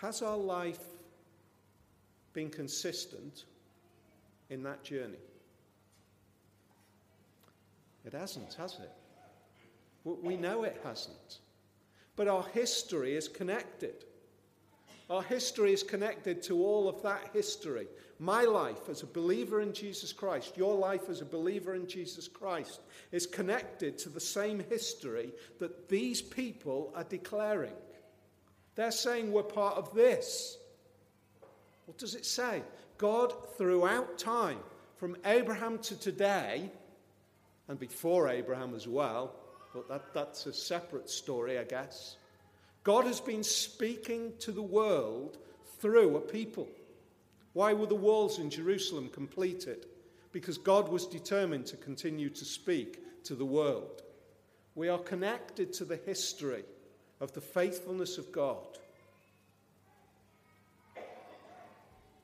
has 0.00 0.22
our 0.22 0.36
life 0.36 0.84
been 2.32 2.50
consistent 2.50 3.44
in 4.50 4.62
that 4.62 4.84
journey? 4.84 5.18
It 8.04 8.12
hasn't, 8.12 8.54
has 8.54 8.78
it? 8.80 8.90
We 10.04 10.36
know 10.36 10.64
it 10.64 10.80
hasn't. 10.84 11.38
But 12.16 12.28
our 12.28 12.44
history 12.52 13.16
is 13.16 13.28
connected. 13.28 14.04
Our 15.12 15.22
history 15.22 15.74
is 15.74 15.82
connected 15.82 16.42
to 16.44 16.64
all 16.64 16.88
of 16.88 17.02
that 17.02 17.32
history. 17.34 17.86
My 18.18 18.44
life 18.44 18.88
as 18.88 19.02
a 19.02 19.06
believer 19.06 19.60
in 19.60 19.74
Jesus 19.74 20.10
Christ, 20.10 20.56
your 20.56 20.74
life 20.74 21.10
as 21.10 21.20
a 21.20 21.26
believer 21.26 21.74
in 21.74 21.86
Jesus 21.86 22.28
Christ, 22.28 22.80
is 23.10 23.26
connected 23.26 23.98
to 23.98 24.08
the 24.08 24.18
same 24.18 24.64
history 24.70 25.34
that 25.58 25.90
these 25.90 26.22
people 26.22 26.94
are 26.96 27.04
declaring. 27.04 27.74
They're 28.74 28.90
saying 28.90 29.30
we're 29.30 29.42
part 29.42 29.76
of 29.76 29.92
this. 29.92 30.56
What 31.84 31.98
does 31.98 32.14
it 32.14 32.24
say? 32.24 32.62
God, 32.96 33.34
throughout 33.58 34.16
time, 34.16 34.60
from 34.96 35.18
Abraham 35.26 35.76
to 35.80 36.00
today, 36.00 36.70
and 37.68 37.78
before 37.78 38.30
Abraham 38.30 38.74
as 38.74 38.88
well, 38.88 39.34
but 39.74 39.90
that, 39.90 40.14
that's 40.14 40.46
a 40.46 40.54
separate 40.54 41.10
story, 41.10 41.58
I 41.58 41.64
guess. 41.64 42.16
God 42.84 43.04
has 43.06 43.20
been 43.20 43.44
speaking 43.44 44.32
to 44.40 44.50
the 44.50 44.62
world 44.62 45.38
through 45.80 46.16
a 46.16 46.20
people. 46.20 46.68
Why 47.52 47.72
were 47.72 47.86
the 47.86 47.94
walls 47.94 48.38
in 48.38 48.50
Jerusalem 48.50 49.08
completed? 49.08 49.86
Because 50.32 50.58
God 50.58 50.88
was 50.88 51.06
determined 51.06 51.66
to 51.66 51.76
continue 51.76 52.30
to 52.30 52.44
speak 52.44 53.24
to 53.24 53.34
the 53.34 53.44
world. 53.44 54.02
We 54.74 54.88
are 54.88 54.98
connected 54.98 55.72
to 55.74 55.84
the 55.84 55.96
history 55.96 56.64
of 57.20 57.32
the 57.32 57.40
faithfulness 57.40 58.18
of 58.18 58.32
God. 58.32 58.66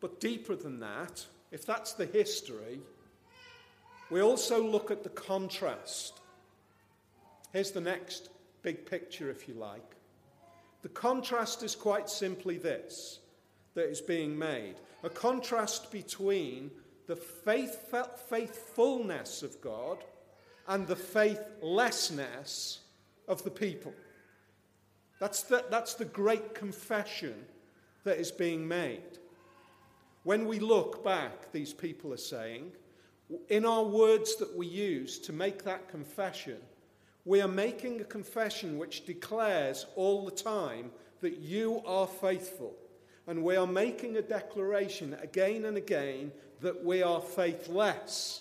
But 0.00 0.20
deeper 0.20 0.56
than 0.56 0.80
that, 0.80 1.26
if 1.52 1.66
that's 1.66 1.92
the 1.92 2.06
history, 2.06 2.80
we 4.10 4.22
also 4.22 4.62
look 4.62 4.90
at 4.90 5.02
the 5.02 5.10
contrast. 5.10 6.20
Here's 7.52 7.70
the 7.70 7.80
next 7.80 8.30
big 8.62 8.86
picture, 8.86 9.30
if 9.30 9.46
you 9.46 9.54
like. 9.54 9.97
The 10.82 10.88
contrast 10.88 11.62
is 11.62 11.74
quite 11.74 12.08
simply 12.08 12.58
this 12.58 13.20
that 13.74 13.88
is 13.88 14.00
being 14.00 14.38
made 14.38 14.76
a 15.04 15.10
contrast 15.10 15.92
between 15.92 16.70
the 17.06 17.16
faith, 17.16 17.94
faithfulness 18.28 19.42
of 19.42 19.60
God 19.60 20.04
and 20.66 20.86
the 20.86 20.96
faithlessness 20.96 22.80
of 23.26 23.42
the 23.44 23.50
people. 23.50 23.94
That's 25.20 25.42
the, 25.42 25.64
that's 25.70 25.94
the 25.94 26.04
great 26.04 26.54
confession 26.54 27.34
that 28.04 28.18
is 28.18 28.30
being 28.30 28.66
made. 28.66 29.18
When 30.24 30.46
we 30.46 30.58
look 30.58 31.02
back, 31.04 31.52
these 31.52 31.72
people 31.72 32.12
are 32.12 32.18
saying, 32.18 32.72
in 33.48 33.64
our 33.64 33.84
words 33.84 34.36
that 34.36 34.56
we 34.56 34.66
use 34.66 35.18
to 35.20 35.32
make 35.32 35.64
that 35.64 35.88
confession, 35.88 36.58
we 37.28 37.42
are 37.42 37.46
making 37.46 38.00
a 38.00 38.04
confession 38.04 38.78
which 38.78 39.04
declares 39.04 39.84
all 39.96 40.24
the 40.24 40.30
time 40.30 40.90
that 41.20 41.36
you 41.36 41.82
are 41.84 42.06
faithful. 42.06 42.74
And 43.26 43.44
we 43.44 43.54
are 43.54 43.66
making 43.66 44.16
a 44.16 44.22
declaration 44.22 45.14
again 45.22 45.66
and 45.66 45.76
again 45.76 46.32
that 46.62 46.82
we 46.82 47.02
are 47.02 47.20
faithless. 47.20 48.40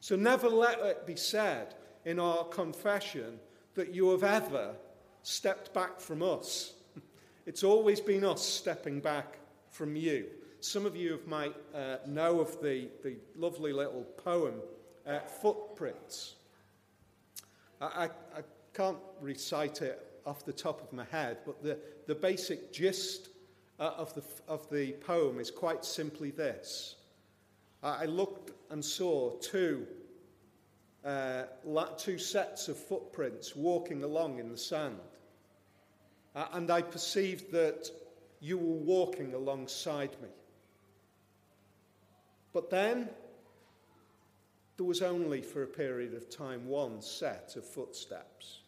So 0.00 0.16
never 0.16 0.50
let 0.50 0.80
it 0.80 1.06
be 1.06 1.16
said 1.16 1.74
in 2.04 2.20
our 2.20 2.44
confession 2.44 3.40
that 3.74 3.94
you 3.94 4.10
have 4.10 4.22
ever 4.22 4.74
stepped 5.22 5.72
back 5.72 5.98
from 5.98 6.22
us. 6.22 6.74
It's 7.46 7.64
always 7.64 8.00
been 8.00 8.22
us 8.22 8.42
stepping 8.42 9.00
back 9.00 9.38
from 9.70 9.96
you. 9.96 10.26
Some 10.60 10.84
of 10.84 10.94
you 10.94 11.20
might 11.26 11.56
uh, 11.74 11.96
know 12.06 12.38
of 12.38 12.60
the, 12.60 12.88
the 13.02 13.16
lovely 13.34 13.72
little 13.72 14.04
poem, 14.18 14.56
uh, 15.06 15.20
Footprints. 15.20 16.34
I, 17.82 18.04
I, 18.04 18.04
I 18.04 18.42
can't 18.74 18.98
recite 19.20 19.82
it 19.82 20.06
off 20.24 20.44
the 20.44 20.52
top 20.52 20.80
of 20.82 20.92
my 20.92 21.04
head, 21.10 21.38
but 21.44 21.62
the, 21.62 21.78
the 22.06 22.14
basic 22.14 22.72
gist 22.72 23.28
uh, 23.80 23.90
of, 23.96 24.14
the, 24.14 24.22
of 24.46 24.68
the 24.70 24.92
poem 24.92 25.40
is 25.40 25.50
quite 25.50 25.84
simply 25.84 26.30
this. 26.30 26.96
I 27.82 28.04
looked 28.04 28.52
and 28.70 28.84
saw 28.84 29.30
two, 29.38 29.88
uh, 31.04 31.44
two 31.98 32.16
sets 32.16 32.68
of 32.68 32.76
footprints 32.76 33.56
walking 33.56 34.04
along 34.04 34.38
in 34.38 34.50
the 34.50 34.56
sand. 34.56 35.00
Uh, 36.36 36.46
and 36.52 36.70
I 36.70 36.80
perceived 36.82 37.50
that 37.50 37.90
you 38.40 38.56
were 38.56 38.62
walking 38.62 39.34
alongside 39.34 40.12
me. 40.22 40.28
But 42.52 42.70
then 42.70 43.08
there 44.82 44.88
was 44.88 45.00
only 45.00 45.40
for 45.40 45.62
a 45.62 45.66
period 45.68 46.12
of 46.12 46.28
time 46.28 46.66
one 46.66 47.00
set 47.00 47.54
of 47.54 47.64
footsteps, 47.64 48.62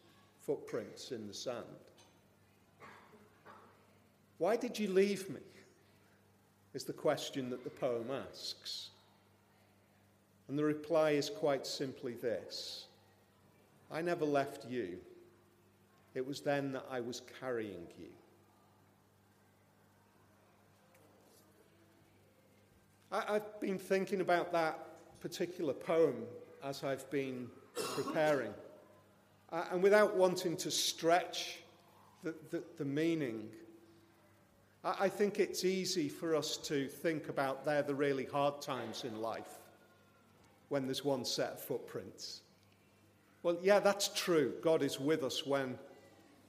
footprints 0.46 1.10
in 1.10 1.26
the 1.26 1.34
sand. 1.34 1.64
Why 4.38 4.54
did 4.54 4.78
you 4.78 4.90
leave 4.90 5.28
me? 5.28 5.40
Is 6.72 6.84
the 6.84 6.92
question 6.92 7.50
that 7.50 7.64
the 7.64 7.70
poem 7.70 8.12
asks. 8.30 8.90
And 10.46 10.56
the 10.56 10.62
reply 10.62 11.10
is 11.10 11.28
quite 11.28 11.66
simply 11.66 12.12
this 12.12 12.86
I 13.90 14.00
never 14.00 14.24
left 14.24 14.70
you. 14.70 14.98
It 16.14 16.24
was 16.24 16.42
then 16.42 16.70
that 16.74 16.86
I 16.88 17.00
was 17.00 17.22
carrying 17.40 17.88
you. 17.98 18.10
I, 23.10 23.32
have 23.32 23.60
been 23.60 23.80
thinking 23.80 24.20
about 24.20 24.52
that 24.52 24.93
particular 25.24 25.72
poem 25.72 26.16
as 26.62 26.84
I've 26.84 27.10
been 27.10 27.48
preparing. 27.96 28.52
Uh, 29.50 29.64
and 29.72 29.82
without 29.82 30.16
wanting 30.16 30.54
to 30.58 30.70
stretch 30.70 31.60
the, 32.22 32.34
the, 32.50 32.62
the 32.76 32.84
meaning, 32.84 33.48
I, 34.84 35.06
I 35.06 35.08
think 35.08 35.40
it's 35.40 35.64
easy 35.64 36.10
for 36.10 36.36
us 36.36 36.58
to 36.68 36.88
think 36.88 37.30
about 37.30 37.64
they're 37.64 37.82
the 37.82 37.94
really 37.94 38.26
hard 38.26 38.60
times 38.60 39.04
in 39.04 39.22
life. 39.22 39.60
when 40.68 40.86
there's 40.86 41.04
one 41.04 41.24
set 41.24 41.52
of 41.52 41.60
footprints. 41.60 42.40
Well, 43.42 43.56
yeah, 43.62 43.80
that's 43.80 44.08
true. 44.08 44.54
God 44.60 44.82
is 44.82 44.98
with 44.98 45.22
us 45.22 45.46
when 45.46 45.78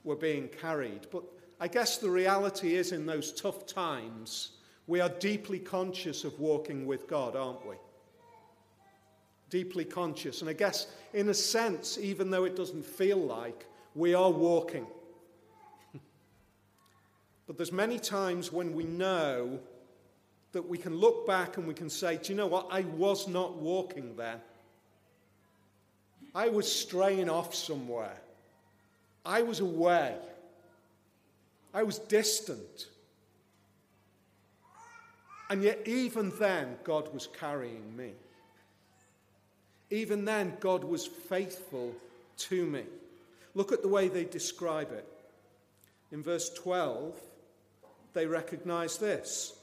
we're 0.04 0.16
being 0.16 0.48
carried. 0.48 1.06
But 1.10 1.24
I 1.60 1.68
guess 1.68 1.98
the 1.98 2.10
reality 2.10 2.74
is, 2.74 2.92
in 2.92 3.06
those 3.06 3.32
tough 3.32 3.66
times, 3.66 4.52
we 4.86 5.00
are 5.00 5.08
deeply 5.08 5.58
conscious 5.58 6.24
of 6.24 6.38
walking 6.40 6.86
with 6.86 7.06
God, 7.06 7.36
aren't 7.36 7.66
we? 7.66 7.76
Deeply 9.50 9.84
conscious. 9.84 10.40
And 10.40 10.50
I 10.50 10.52
guess, 10.52 10.88
in 11.14 11.28
a 11.28 11.34
sense, 11.34 11.98
even 11.98 12.30
though 12.30 12.44
it 12.44 12.56
doesn't 12.56 12.84
feel 12.84 13.18
like, 13.18 13.66
we 13.94 14.14
are 14.14 14.30
walking. 14.30 14.86
but 17.46 17.56
there's 17.56 17.72
many 17.72 17.98
times 17.98 18.52
when 18.52 18.74
we 18.74 18.84
know 18.84 19.60
that 20.52 20.68
we 20.68 20.78
can 20.78 20.96
look 20.96 21.26
back 21.26 21.56
and 21.56 21.66
we 21.66 21.74
can 21.74 21.90
say, 21.90 22.16
Do 22.16 22.32
you 22.32 22.36
know 22.36 22.46
what? 22.46 22.68
I 22.70 22.80
was 22.80 23.28
not 23.28 23.56
walking 23.56 24.16
then. 24.16 24.38
I 26.34 26.48
was 26.48 26.70
straying 26.70 27.30
off 27.30 27.54
somewhere. 27.54 28.16
I 29.24 29.42
was 29.42 29.60
away. 29.60 30.16
I 31.72 31.82
was 31.82 31.98
distant. 31.98 32.88
And 35.48 35.62
yet, 35.62 35.86
even 35.86 36.32
then, 36.38 36.76
God 36.84 37.12
was 37.12 37.28
carrying 37.38 37.96
me. 37.96 38.12
Even 39.90 40.24
then, 40.24 40.56
God 40.60 40.84
was 40.84 41.06
faithful 41.06 41.94
to 42.38 42.66
me. 42.66 42.82
Look 43.54 43.72
at 43.72 43.82
the 43.82 43.88
way 43.88 44.08
they 44.08 44.24
describe 44.24 44.92
it. 44.92 45.08
In 46.12 46.22
verse 46.22 46.50
12, 46.50 47.14
they 48.12 48.26
recognize 48.26 48.98
this. 48.98 49.54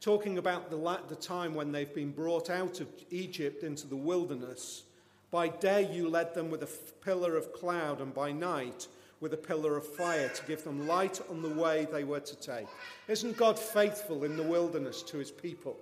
Talking 0.00 0.38
about 0.38 0.70
the, 0.70 1.00
the 1.08 1.16
time 1.16 1.54
when 1.54 1.72
they've 1.72 1.94
been 1.94 2.12
brought 2.12 2.50
out 2.50 2.80
of 2.80 2.88
Egypt 3.10 3.62
into 3.62 3.86
the 3.86 3.96
wilderness, 3.96 4.84
by 5.30 5.48
day 5.48 5.88
you 5.92 6.08
led 6.08 6.34
them 6.34 6.50
with 6.50 6.62
a 6.62 6.68
pillar 7.04 7.36
of 7.36 7.52
cloud, 7.52 8.00
and 8.00 8.14
by 8.14 8.32
night 8.32 8.86
with 9.20 9.32
a 9.32 9.36
pillar 9.36 9.76
of 9.76 9.86
fire 9.86 10.28
to 10.28 10.46
give 10.46 10.62
them 10.62 10.86
light 10.86 11.20
on 11.30 11.42
the 11.42 11.48
way 11.48 11.86
they 11.90 12.04
were 12.04 12.20
to 12.20 12.36
take. 12.36 12.66
Isn't 13.08 13.36
God 13.36 13.58
faithful 13.58 14.24
in 14.24 14.36
the 14.36 14.42
wilderness 14.42 15.02
to 15.04 15.18
his 15.18 15.30
people? 15.30 15.76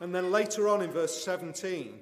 And 0.00 0.14
then 0.14 0.30
later 0.30 0.68
on 0.68 0.82
in 0.82 0.90
verse 0.90 1.24
17, 1.24 1.98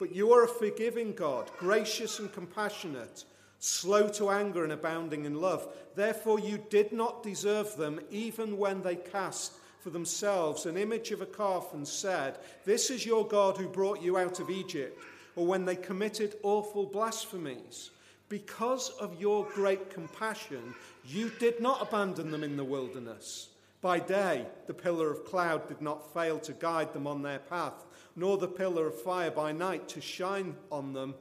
but 0.00 0.16
you 0.16 0.32
are 0.32 0.44
a 0.44 0.48
forgiving 0.48 1.12
God, 1.12 1.50
gracious 1.58 2.18
and 2.18 2.32
compassionate, 2.32 3.24
slow 3.58 4.08
to 4.08 4.30
anger 4.30 4.64
and 4.64 4.72
abounding 4.72 5.26
in 5.26 5.38
love. 5.38 5.68
Therefore, 5.94 6.40
you 6.40 6.58
did 6.70 6.90
not 6.90 7.22
deserve 7.22 7.76
them, 7.76 8.00
even 8.10 8.56
when 8.56 8.80
they 8.82 8.96
cast 8.96 9.52
for 9.80 9.90
themselves 9.90 10.64
an 10.64 10.78
image 10.78 11.10
of 11.10 11.20
a 11.20 11.26
calf 11.26 11.74
and 11.74 11.86
said, 11.86 12.38
This 12.64 12.88
is 12.88 13.04
your 13.04 13.28
God 13.28 13.58
who 13.58 13.68
brought 13.68 14.02
you 14.02 14.16
out 14.16 14.40
of 14.40 14.48
Egypt, 14.48 14.98
or 15.36 15.46
when 15.46 15.66
they 15.66 15.76
committed 15.76 16.36
awful 16.42 16.86
blasphemies. 16.86 17.90
Because 18.30 18.90
of 19.00 19.20
your 19.20 19.44
great 19.54 19.90
compassion, 19.90 20.74
you 21.04 21.30
did 21.38 21.60
not 21.60 21.82
abandon 21.82 22.30
them 22.30 22.42
in 22.42 22.56
the 22.56 22.64
wilderness. 22.64 23.48
By 23.82 23.98
day, 23.98 24.46
the 24.66 24.74
pillar 24.74 25.10
of 25.10 25.24
cloud 25.24 25.68
did 25.68 25.82
not 25.82 26.12
fail 26.14 26.38
to 26.40 26.52
guide 26.52 26.92
them 26.92 27.06
on 27.06 27.22
their 27.22 27.38
path, 27.38 27.86
nor 28.16 28.38
the 28.38 28.48
pillar 28.48 28.88
of 28.88 29.00
fire 29.02 29.30
by 29.30 29.52
night 29.52 29.88
to 29.88 30.00
shine 30.00 30.54
on 30.70 30.92
them 30.92 31.14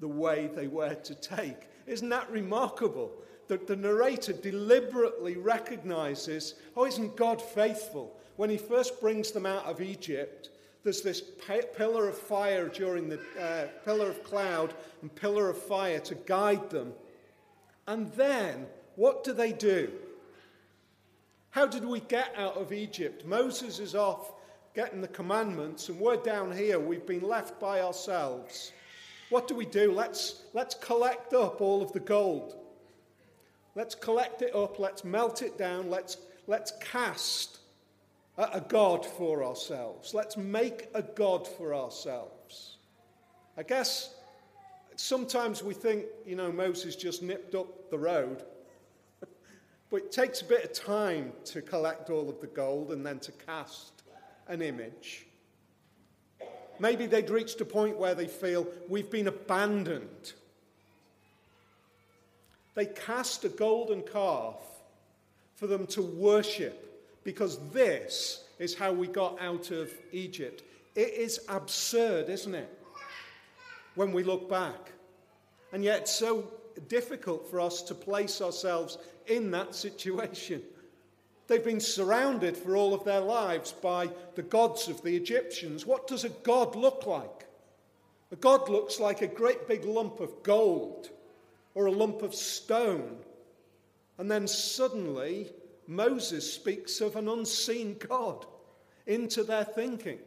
the 0.00 0.08
way 0.08 0.50
they 0.54 0.66
were 0.66 0.94
to 0.94 1.14
take. 1.14 1.68
Isn't 1.86 2.08
that 2.10 2.30
remarkable? 2.30 3.12
That 3.48 3.66
the 3.66 3.76
narrator 3.76 4.32
deliberately 4.32 5.36
recognizes, 5.36 6.54
oh, 6.76 6.84
isn't 6.84 7.16
God 7.16 7.40
faithful? 7.40 8.18
When 8.36 8.50
he 8.50 8.58
first 8.58 9.00
brings 9.00 9.30
them 9.30 9.46
out 9.46 9.64
of 9.64 9.80
Egypt, 9.80 10.50
there's 10.82 11.02
this 11.02 11.22
pillar 11.76 12.08
of 12.08 12.18
fire 12.18 12.68
during 12.68 13.08
the 13.08 13.20
uh, 13.40 13.66
pillar 13.84 14.08
of 14.08 14.22
cloud 14.22 14.74
and 15.02 15.14
pillar 15.14 15.48
of 15.48 15.58
fire 15.58 16.00
to 16.00 16.14
guide 16.14 16.70
them. 16.70 16.92
And 17.86 18.12
then, 18.12 18.66
what 18.96 19.24
do 19.24 19.32
they 19.32 19.52
do? 19.52 19.90
How 21.50 21.66
did 21.66 21.84
we 21.84 22.00
get 22.00 22.34
out 22.36 22.56
of 22.56 22.72
Egypt? 22.72 23.24
Moses 23.24 23.78
is 23.78 23.94
off 23.94 24.32
getting 24.76 25.00
the 25.00 25.08
commandments, 25.08 25.88
and 25.88 25.98
we're 25.98 26.18
down 26.18 26.54
here. 26.54 26.78
We've 26.78 27.06
been 27.06 27.22
left 27.22 27.58
by 27.58 27.80
ourselves. 27.80 28.72
What 29.30 29.48
do 29.48 29.54
we 29.54 29.64
do? 29.64 29.90
Let's, 29.90 30.42
let's 30.52 30.74
collect 30.74 31.32
up 31.32 31.62
all 31.62 31.80
of 31.80 31.92
the 31.94 32.00
gold. 32.00 32.56
Let's 33.74 33.94
collect 33.94 34.42
it 34.42 34.54
up, 34.54 34.78
let's 34.78 35.02
melt 35.02 35.40
it 35.40 35.56
down, 35.56 35.88
let's, 35.88 36.18
let's 36.46 36.74
cast 36.80 37.60
a 38.36 38.60
God 38.60 39.06
for 39.06 39.42
ourselves. 39.42 40.12
Let's 40.12 40.36
make 40.36 40.88
a 40.94 41.00
God 41.00 41.48
for 41.48 41.74
ourselves. 41.74 42.76
I 43.56 43.62
guess 43.62 44.14
sometimes 44.96 45.62
we 45.62 45.72
think, 45.72 46.04
you 46.26 46.36
know, 46.36 46.52
Moses 46.52 46.96
just 46.96 47.22
nipped 47.22 47.54
up 47.54 47.90
the 47.90 47.98
road. 47.98 48.44
but 49.90 49.96
it 49.96 50.12
takes 50.12 50.42
a 50.42 50.44
bit 50.44 50.64
of 50.64 50.72
time 50.74 51.32
to 51.46 51.62
collect 51.62 52.10
all 52.10 52.28
of 52.28 52.42
the 52.42 52.46
gold 52.46 52.92
and 52.92 53.04
then 53.06 53.18
to 53.20 53.32
cast 53.32 53.95
an 54.48 54.62
image. 54.62 55.26
Maybe 56.78 57.06
they'd 57.06 57.30
reached 57.30 57.60
a 57.60 57.64
point 57.64 57.96
where 57.96 58.14
they 58.14 58.26
feel 58.26 58.66
we've 58.88 59.10
been 59.10 59.28
abandoned. 59.28 60.32
They 62.74 62.86
cast 62.86 63.44
a 63.44 63.48
golden 63.48 64.02
calf 64.02 64.56
for 65.54 65.66
them 65.66 65.86
to 65.88 66.02
worship 66.02 66.82
because 67.24 67.58
this 67.70 68.44
is 68.58 68.74
how 68.74 68.92
we 68.92 69.06
got 69.06 69.40
out 69.40 69.70
of 69.70 69.90
Egypt. 70.12 70.62
It 70.94 71.14
is 71.14 71.40
absurd, 71.48 72.28
isn't 72.28 72.54
it? 72.54 72.70
When 73.94 74.12
we 74.12 74.22
look 74.22 74.48
back. 74.48 74.92
And 75.72 75.82
yet, 75.82 76.08
so 76.08 76.48
difficult 76.88 77.50
for 77.50 77.60
us 77.60 77.82
to 77.82 77.94
place 77.94 78.40
ourselves 78.40 78.98
in 79.26 79.50
that 79.52 79.74
situation. 79.74 80.62
They've 81.46 81.64
been 81.64 81.80
surrounded 81.80 82.56
for 82.56 82.76
all 82.76 82.92
of 82.92 83.04
their 83.04 83.20
lives 83.20 83.72
by 83.72 84.10
the 84.34 84.42
gods 84.42 84.88
of 84.88 85.02
the 85.02 85.16
Egyptians. 85.16 85.86
What 85.86 86.06
does 86.06 86.24
a 86.24 86.30
god 86.30 86.74
look 86.74 87.06
like? 87.06 87.46
A 88.32 88.36
god 88.36 88.68
looks 88.68 88.98
like 88.98 89.22
a 89.22 89.28
great 89.28 89.68
big 89.68 89.84
lump 89.84 90.20
of 90.20 90.42
gold 90.42 91.10
or 91.74 91.86
a 91.86 91.92
lump 91.92 92.22
of 92.22 92.34
stone. 92.34 93.18
And 94.18 94.30
then 94.30 94.48
suddenly, 94.48 95.52
Moses 95.86 96.52
speaks 96.52 97.00
of 97.00 97.14
an 97.14 97.28
unseen 97.28 97.96
God 97.98 98.46
into 99.06 99.44
their 99.44 99.64
thinking. 99.64 100.18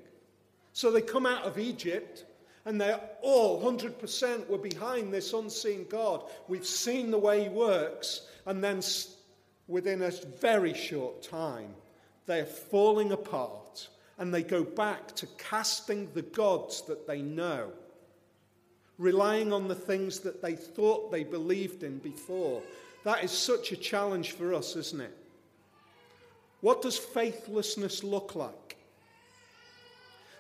So 0.72 0.92
they 0.92 1.02
come 1.02 1.26
out 1.26 1.44
of 1.44 1.60
Egypt 1.60 2.24
and 2.66 2.80
they're 2.80 3.02
all 3.22 3.62
100% 3.62 4.48
were 4.48 4.58
behind 4.58 5.14
this 5.14 5.34
unseen 5.34 5.86
God. 5.90 6.24
We've 6.48 6.66
seen 6.66 7.10
the 7.10 7.18
way 7.18 7.44
he 7.44 7.50
works, 7.50 8.28
and 8.46 8.64
then 8.64 8.82
within 9.70 10.02
a 10.02 10.12
very 10.42 10.74
short 10.74 11.22
time, 11.22 11.74
they're 12.26 12.46
falling 12.46 13.12
apart 13.12 13.88
and 14.18 14.34
they 14.34 14.44
go 14.44 14.64
back 14.64 15.16
to 15.16 15.28
casting 15.38 16.10
the 16.14 16.24
gods 16.24 16.82
that 16.88 17.08
they 17.08 17.22
know, 17.22 17.72
relying 18.98 19.54
on 19.54 19.70
the 19.70 19.76
things 19.76 20.20
that 20.20 20.42
they 20.42 20.56
thought 20.56 21.12
they 21.12 21.24
believed 21.24 21.84
in 21.84 22.00
before. 22.00 22.62
That 23.06 23.24
is 23.24 23.32
such 23.32 23.72
a 23.72 23.78
challenge 23.78 24.34
for 24.34 24.54
us, 24.54 24.76
isn't 24.76 25.00
it? 25.00 25.16
What 26.62 26.82
does 26.82 26.98
faithlessness 26.98 28.04
look 28.04 28.36
like? 28.36 28.76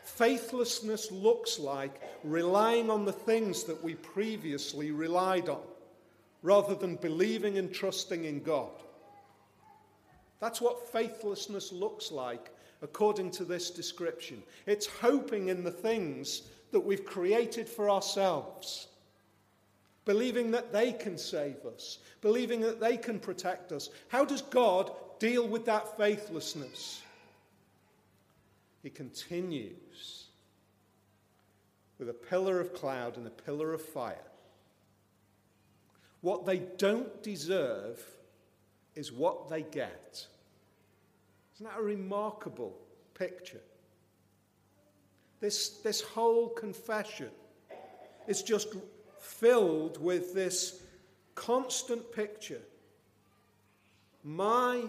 Faithlessness 0.04 1.12
looks 1.12 1.60
like 1.60 2.02
relying 2.26 2.90
on 2.90 3.06
the 3.06 3.14
things 3.14 3.64
that 3.64 3.82
we 3.82 3.94
previously 3.94 4.92
relied 4.92 5.48
on 5.48 5.62
rather 6.42 6.76
than 6.76 6.96
believing 6.96 7.58
and 7.58 7.74
trusting 7.74 8.26
in 8.26 8.44
God. 8.44 8.72
That's 10.40 10.62
what 10.62 10.92
faithlessness 10.92 11.72
looks 11.72 12.12
like 12.12 12.52
according 12.82 13.32
to 13.32 13.44
this 13.44 13.70
description. 13.70 14.42
It's 14.66 14.86
hoping 14.86 15.50
in 15.50 15.64
the 15.64 15.72
things 15.72 16.44
that 16.72 16.80
we've 16.80 17.06
created 17.06 17.68
for 17.68 17.90
ourselves, 17.90 18.88
believing 20.06 20.52
that 20.52 20.72
they 20.72 20.94
can 20.94 21.18
save 21.18 21.66
us, 21.66 22.00
believing 22.22 22.62
that 22.62 22.80
they 22.80 22.96
can 22.96 23.20
protect 23.20 23.72
us. 23.72 23.90
How 24.08 24.24
does 24.24 24.44
God 24.44 24.92
deal 25.20 25.48
with 25.48 25.66
that 25.66 25.98
faithlessness. 25.98 27.02
He 28.82 28.90
continues 28.90 30.26
with 32.00 32.10
a 32.10 32.14
pillar 32.14 32.62
of 32.62 32.74
cloud 32.74 33.18
and 33.18 33.28
a 33.28 33.32
pillar 33.32 33.74
of 33.74 33.82
fire. 33.82 34.16
What 36.22 36.46
they 36.46 36.60
don't 36.78 37.22
deserve 37.22 38.02
is 39.00 39.12
what 39.12 39.48
they 39.50 39.62
get. 39.62 40.28
Isn't 41.56 41.66
that 41.66 41.80
a 41.80 41.82
remarkable 41.82 42.76
picture? 43.14 43.62
This, 45.40 45.70
this 45.84 46.02
whole 46.02 46.50
confession 46.50 47.30
is 48.28 48.44
just 48.44 48.76
filled 49.20 50.02
with 50.04 50.34
this 50.34 50.84
constant 51.36 52.12
picture. 52.12 52.62
My 54.24 54.84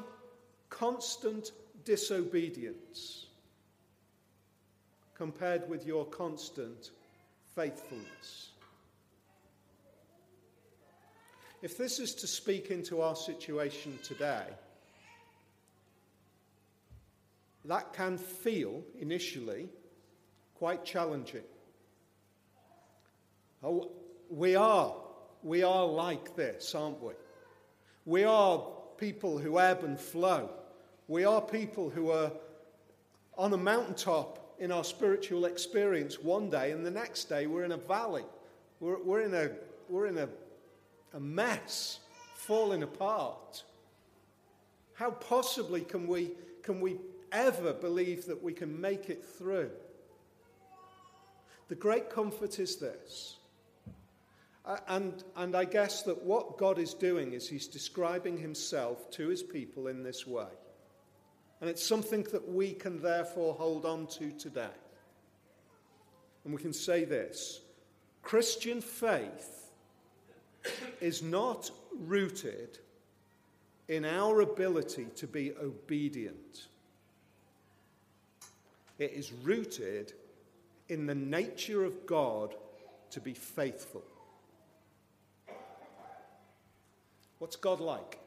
constant 0.68 1.52
disobedience 1.84 3.26
compared 5.14 5.68
with 5.68 5.86
your 5.86 6.06
constant 6.06 6.90
faithfulness? 7.54 8.49
If 11.62 11.76
this 11.76 11.98
is 11.98 12.14
to 12.16 12.26
speak 12.26 12.70
into 12.70 13.02
our 13.02 13.14
situation 13.14 13.98
today, 14.02 14.44
that 17.66 17.92
can 17.92 18.16
feel 18.16 18.82
initially 18.98 19.68
quite 20.54 20.84
challenging. 20.84 21.42
Oh, 23.62 23.90
we 24.30 24.56
are, 24.56 24.94
we 25.42 25.62
are 25.62 25.84
like 25.84 26.34
this, 26.34 26.74
aren't 26.74 27.02
we? 27.02 27.12
We 28.06 28.24
are 28.24 28.64
people 28.96 29.36
who 29.36 29.58
ebb 29.58 29.84
and 29.84 30.00
flow. 30.00 30.50
We 31.08 31.24
are 31.24 31.42
people 31.42 31.90
who 31.90 32.10
are 32.10 32.32
on 33.36 33.52
a 33.52 33.58
mountaintop 33.58 34.54
in 34.58 34.72
our 34.72 34.84
spiritual 34.84 35.44
experience 35.44 36.20
one 36.20 36.48
day, 36.48 36.70
and 36.70 36.84
the 36.86 36.90
next 36.90 37.24
day 37.24 37.46
we're 37.46 37.64
in 37.64 37.72
a 37.72 37.76
valley. 37.76 38.24
We're, 38.78 39.02
we're 39.02 39.22
in, 39.22 39.34
a, 39.34 39.50
we're 39.88 40.06
in 40.06 40.16
a, 40.18 40.28
a 41.14 41.20
mess, 41.20 42.00
falling 42.34 42.82
apart. 42.82 43.64
How 44.94 45.10
possibly 45.10 45.82
can 45.82 46.06
we, 46.06 46.32
can 46.62 46.80
we 46.80 46.96
ever 47.32 47.72
believe 47.72 48.26
that 48.26 48.42
we 48.42 48.52
can 48.52 48.80
make 48.80 49.08
it 49.10 49.24
through? 49.24 49.70
The 51.68 51.74
great 51.74 52.10
comfort 52.10 52.58
is 52.58 52.76
this 52.76 53.36
and, 54.88 55.24
and 55.36 55.56
I 55.56 55.64
guess 55.64 56.02
that 56.02 56.22
what 56.22 56.58
God 56.58 56.78
is 56.78 56.94
doing 56.94 57.32
is 57.32 57.48
He's 57.48 57.66
describing 57.66 58.38
Himself 58.38 59.10
to 59.12 59.28
His 59.28 59.42
people 59.42 59.88
in 59.88 60.02
this 60.02 60.26
way. 60.26 60.46
And 61.60 61.68
it's 61.68 61.84
something 61.84 62.22
that 62.32 62.48
we 62.48 62.72
can 62.72 63.00
therefore 63.00 63.54
hold 63.54 63.84
on 63.84 64.06
to 64.18 64.30
today. 64.32 64.68
And 66.44 66.54
we 66.54 66.60
can 66.60 66.72
say 66.72 67.04
this 67.04 67.60
Christian 68.22 68.80
faith 68.80 69.69
is 71.00 71.22
not 71.22 71.70
rooted 71.98 72.78
in 73.88 74.04
our 74.04 74.42
ability 74.42 75.06
to 75.16 75.26
be 75.26 75.52
obedient, 75.60 76.66
it 78.98 79.12
is 79.12 79.32
rooted 79.42 80.12
in 80.88 81.06
the 81.06 81.14
nature 81.14 81.84
of 81.84 82.06
God 82.06 82.54
to 83.10 83.20
be 83.20 83.32
faithful. 83.32 84.02
What's 87.38 87.56
God 87.56 87.80
like? 87.80 88.18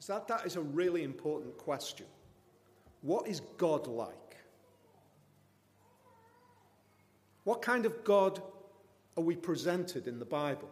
So 0.00 0.14
that, 0.14 0.28
that 0.28 0.46
is 0.46 0.56
a 0.56 0.60
really 0.60 1.04
important 1.04 1.56
question. 1.58 2.06
What 3.02 3.28
is 3.28 3.40
God 3.58 3.86
like? 3.86 4.36
What 7.44 7.62
kind 7.62 7.86
of 7.86 8.04
God 8.04 8.42
are 9.16 9.22
we 9.22 9.36
presented 9.36 10.08
in 10.08 10.18
the 10.18 10.24
Bible? 10.24 10.68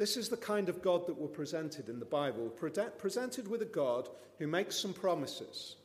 This 0.00 0.16
is 0.16 0.30
the 0.30 0.36
kind 0.38 0.70
of 0.70 0.80
God 0.80 1.06
that 1.06 1.18
we're 1.18 1.28
presented 1.28 1.90
in 1.90 1.98
the 1.98 2.06
Bible. 2.06 2.48
Presented 2.48 3.46
with 3.46 3.60
a 3.60 3.66
God 3.66 4.08
who 4.38 4.46
makes 4.46 4.74
some 4.74 4.94
promises. 4.94 5.76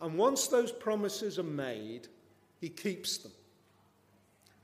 And 0.00 0.18
once 0.18 0.48
those 0.48 0.72
promises 0.72 1.38
are 1.38 1.44
made, 1.44 2.08
he 2.60 2.68
keeps 2.68 3.18
them. 3.18 3.30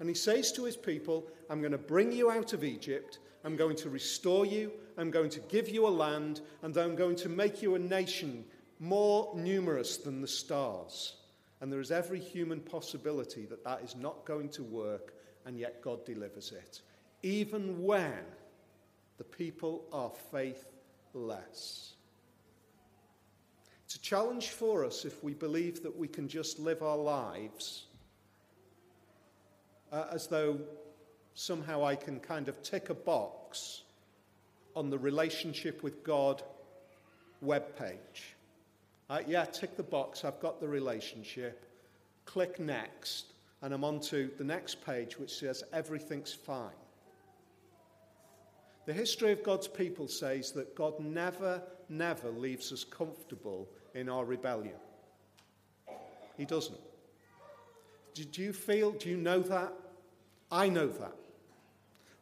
And 0.00 0.08
he 0.08 0.14
says 0.16 0.50
to 0.54 0.64
his 0.64 0.76
people, 0.76 1.28
I'm 1.48 1.60
going 1.60 1.70
to 1.70 1.78
bring 1.78 2.10
you 2.10 2.32
out 2.32 2.52
of 2.52 2.64
Egypt. 2.64 3.20
I'm 3.44 3.54
going 3.54 3.76
to 3.76 3.90
restore 3.90 4.44
you. 4.44 4.72
I'm 4.98 5.12
going 5.12 5.30
to 5.30 5.40
give 5.42 5.68
you 5.68 5.86
a 5.86 5.88
land. 5.88 6.40
And 6.62 6.76
I'm 6.76 6.96
going 6.96 7.14
to 7.18 7.28
make 7.28 7.62
you 7.62 7.76
a 7.76 7.78
nation 7.78 8.44
more 8.80 9.30
numerous 9.36 9.98
than 9.98 10.20
the 10.20 10.26
stars. 10.26 11.14
And 11.60 11.72
there 11.72 11.78
is 11.78 11.92
every 11.92 12.18
human 12.18 12.58
possibility 12.58 13.46
that 13.46 13.62
that 13.62 13.82
is 13.84 13.94
not 13.94 14.24
going 14.24 14.48
to 14.48 14.64
work, 14.64 15.14
and 15.46 15.56
yet 15.56 15.80
God 15.80 16.04
delivers 16.04 16.50
it. 16.50 16.80
Even 17.26 17.82
when 17.82 18.22
the 19.18 19.24
people 19.24 19.82
are 19.92 20.12
faithless. 20.30 21.94
It's 23.84 23.96
a 23.96 24.00
challenge 24.00 24.50
for 24.50 24.84
us 24.84 25.04
if 25.04 25.24
we 25.24 25.34
believe 25.34 25.82
that 25.82 25.98
we 25.98 26.06
can 26.06 26.28
just 26.28 26.60
live 26.60 26.82
our 26.82 26.96
lives 26.96 27.86
uh, 29.90 30.04
as 30.12 30.28
though 30.28 30.60
somehow 31.34 31.84
I 31.84 31.96
can 31.96 32.20
kind 32.20 32.48
of 32.48 32.62
tick 32.62 32.90
a 32.90 32.94
box 32.94 33.82
on 34.76 34.88
the 34.88 34.98
relationship 34.98 35.82
with 35.82 36.04
God 36.04 36.44
web 37.40 37.76
page. 37.76 38.36
Uh, 39.10 39.22
yeah, 39.26 39.46
tick 39.46 39.76
the 39.76 39.82
box, 39.82 40.24
I've 40.24 40.38
got 40.38 40.60
the 40.60 40.68
relationship. 40.68 41.66
Click 42.24 42.60
next, 42.60 43.32
and 43.62 43.74
I'm 43.74 43.82
on 43.82 43.98
to 44.02 44.30
the 44.38 44.44
next 44.44 44.86
page 44.86 45.18
which 45.18 45.34
says 45.34 45.64
everything's 45.72 46.32
fine. 46.32 46.85
The 48.86 48.92
history 48.92 49.32
of 49.32 49.42
God's 49.42 49.68
people 49.68 50.08
says 50.08 50.52
that 50.52 50.76
God 50.76 50.98
never, 51.00 51.60
never 51.88 52.30
leaves 52.30 52.72
us 52.72 52.84
comfortable 52.84 53.68
in 53.94 54.08
our 54.08 54.24
rebellion. 54.24 54.76
He 56.36 56.44
doesn't. 56.44 56.78
Do 58.14 58.42
you 58.42 58.52
feel, 58.52 58.92
do 58.92 59.10
you 59.10 59.16
know 59.16 59.40
that? 59.40 59.72
I 60.50 60.68
know 60.68 60.86
that. 60.86 61.16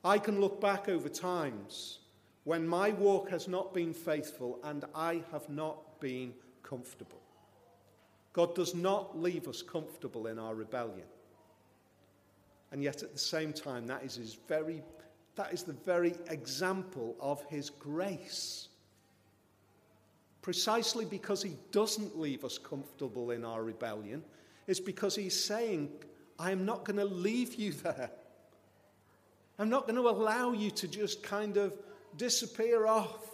I 0.04 0.18
can 0.18 0.40
look 0.40 0.60
back 0.60 0.88
over 0.88 1.08
times 1.08 2.00
when 2.44 2.66
my 2.66 2.90
walk 2.90 3.30
has 3.30 3.46
not 3.46 3.72
been 3.72 3.92
faithful 3.92 4.58
and 4.64 4.84
I 4.94 5.22
have 5.32 5.48
not 5.48 6.00
been 6.00 6.34
comfortable. 6.62 7.20
God 8.32 8.54
does 8.54 8.74
not 8.74 9.18
leave 9.18 9.46
us 9.48 9.62
comfortable 9.62 10.26
in 10.26 10.38
our 10.38 10.54
rebellion. 10.54 11.06
And 12.72 12.82
yet 12.82 13.02
at 13.02 13.12
the 13.12 13.18
same 13.18 13.52
time, 13.52 13.86
that 13.86 14.02
is, 14.02 14.16
his 14.16 14.36
very, 14.48 14.82
that 15.36 15.52
is 15.52 15.62
the 15.64 15.72
very 15.72 16.14
example 16.28 17.16
of 17.20 17.44
his 17.48 17.70
grace. 17.70 18.68
Precisely 20.42 21.04
because 21.04 21.42
he 21.42 21.56
doesn't 21.72 22.18
leave 22.18 22.44
us 22.44 22.58
comfortable 22.58 23.30
in 23.30 23.44
our 23.44 23.62
rebellion, 23.62 24.22
is 24.66 24.80
because 24.80 25.16
he's 25.16 25.38
saying, 25.38 25.90
I 26.38 26.50
am 26.50 26.64
not 26.64 26.84
going 26.84 26.98
to 26.98 27.04
leave 27.04 27.54
you 27.54 27.72
there. 27.72 28.10
I'm 29.58 29.68
not 29.68 29.86
going 29.86 29.96
to 29.96 30.08
allow 30.08 30.52
you 30.52 30.70
to 30.72 30.88
just 30.88 31.22
kind 31.22 31.56
of 31.56 31.72
disappear 32.16 32.86
off 32.86 33.30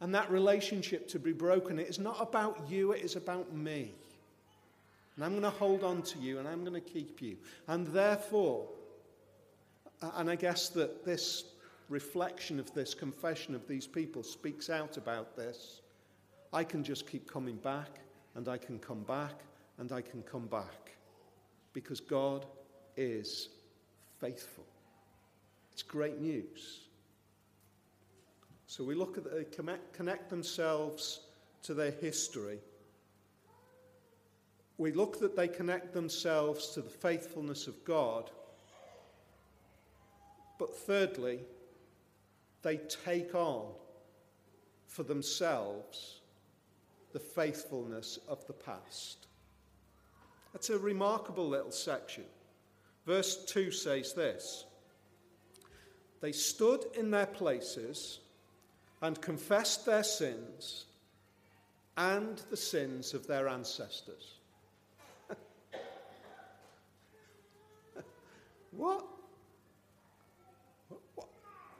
and 0.00 0.14
that 0.14 0.30
relationship 0.30 1.06
to 1.08 1.18
be 1.18 1.32
broken. 1.32 1.78
It 1.78 1.88
is 1.88 1.98
not 1.98 2.20
about 2.20 2.68
you, 2.68 2.92
it 2.92 3.02
is 3.02 3.14
about 3.14 3.54
me. 3.54 3.92
And 5.14 5.24
I'm 5.24 5.32
going 5.32 5.42
to 5.42 5.50
hold 5.50 5.84
on 5.84 6.02
to 6.02 6.18
you 6.18 6.38
and 6.38 6.48
I'm 6.48 6.64
going 6.64 6.74
to 6.74 6.80
keep 6.80 7.22
you. 7.22 7.36
And 7.68 7.86
therefore, 7.86 8.68
and 10.16 10.30
I 10.30 10.36
guess 10.36 10.68
that 10.70 11.04
this 11.04 11.44
reflection 11.88 12.58
of 12.58 12.72
this 12.74 12.94
confession 12.94 13.54
of 13.54 13.68
these 13.68 13.86
people 13.86 14.22
speaks 14.22 14.70
out 14.70 14.96
about 14.96 15.36
this. 15.36 15.80
I 16.52 16.64
can 16.64 16.82
just 16.84 17.06
keep 17.06 17.30
coming 17.30 17.56
back 17.56 18.00
and 18.34 18.48
I 18.48 18.58
can 18.58 18.78
come 18.78 19.02
back 19.02 19.40
and 19.78 19.92
I 19.92 20.00
can 20.00 20.22
come 20.22 20.46
back 20.46 20.92
because 21.72 22.00
God 22.00 22.46
is 22.96 23.48
faithful. 24.20 24.64
It's 25.72 25.82
great 25.82 26.20
news. 26.20 26.80
So 28.66 28.84
we 28.84 28.94
look 28.94 29.18
at 29.18 29.24
they 29.30 29.44
connect 29.44 30.30
themselves 30.30 31.20
to 31.62 31.74
their 31.74 31.90
history. 31.90 32.58
We 34.78 34.92
look 34.92 35.20
that 35.20 35.36
they 35.36 35.48
connect 35.48 35.92
themselves 35.92 36.70
to 36.70 36.80
the 36.80 36.90
faithfulness 36.90 37.66
of 37.66 37.84
God. 37.84 38.30
But 40.62 40.76
thirdly, 40.76 41.40
they 42.62 42.76
take 42.76 43.34
on 43.34 43.66
for 44.86 45.02
themselves 45.02 46.20
the 47.12 47.18
faithfulness 47.18 48.20
of 48.28 48.46
the 48.46 48.52
past. 48.52 49.26
That's 50.52 50.70
a 50.70 50.78
remarkable 50.78 51.48
little 51.48 51.72
section. 51.72 52.22
Verse 53.06 53.44
2 53.46 53.72
says 53.72 54.14
this 54.14 54.66
They 56.20 56.30
stood 56.30 56.84
in 56.96 57.10
their 57.10 57.26
places 57.26 58.20
and 59.00 59.20
confessed 59.20 59.84
their 59.84 60.04
sins 60.04 60.84
and 61.96 62.40
the 62.50 62.56
sins 62.56 63.14
of 63.14 63.26
their 63.26 63.48
ancestors. 63.48 64.34
what? 68.70 69.04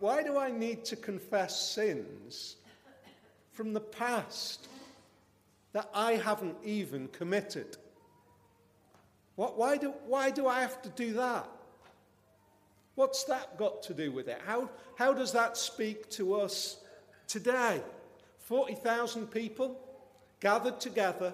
Why 0.02 0.24
do 0.24 0.36
I 0.36 0.50
need 0.50 0.84
to 0.86 0.96
confess 0.96 1.56
sins 1.70 2.56
from 3.52 3.72
the 3.72 3.78
past 3.78 4.66
that 5.74 5.88
I 5.94 6.14
haven't 6.14 6.56
even 6.64 7.06
committed? 7.06 7.76
What, 9.36 9.56
why, 9.56 9.76
do, 9.76 9.94
why 10.08 10.32
do 10.32 10.48
I 10.48 10.60
have 10.62 10.82
to 10.82 10.88
do 10.88 11.12
that? 11.12 11.48
What's 12.96 13.22
that 13.26 13.56
got 13.56 13.84
to 13.84 13.94
do 13.94 14.10
with 14.10 14.26
it? 14.26 14.40
How, 14.44 14.70
how 14.96 15.12
does 15.12 15.30
that 15.34 15.56
speak 15.56 16.10
to 16.10 16.34
us 16.34 16.78
today? 17.28 17.80
40,000 18.38 19.28
people 19.28 19.78
gathered 20.40 20.80
together 20.80 21.32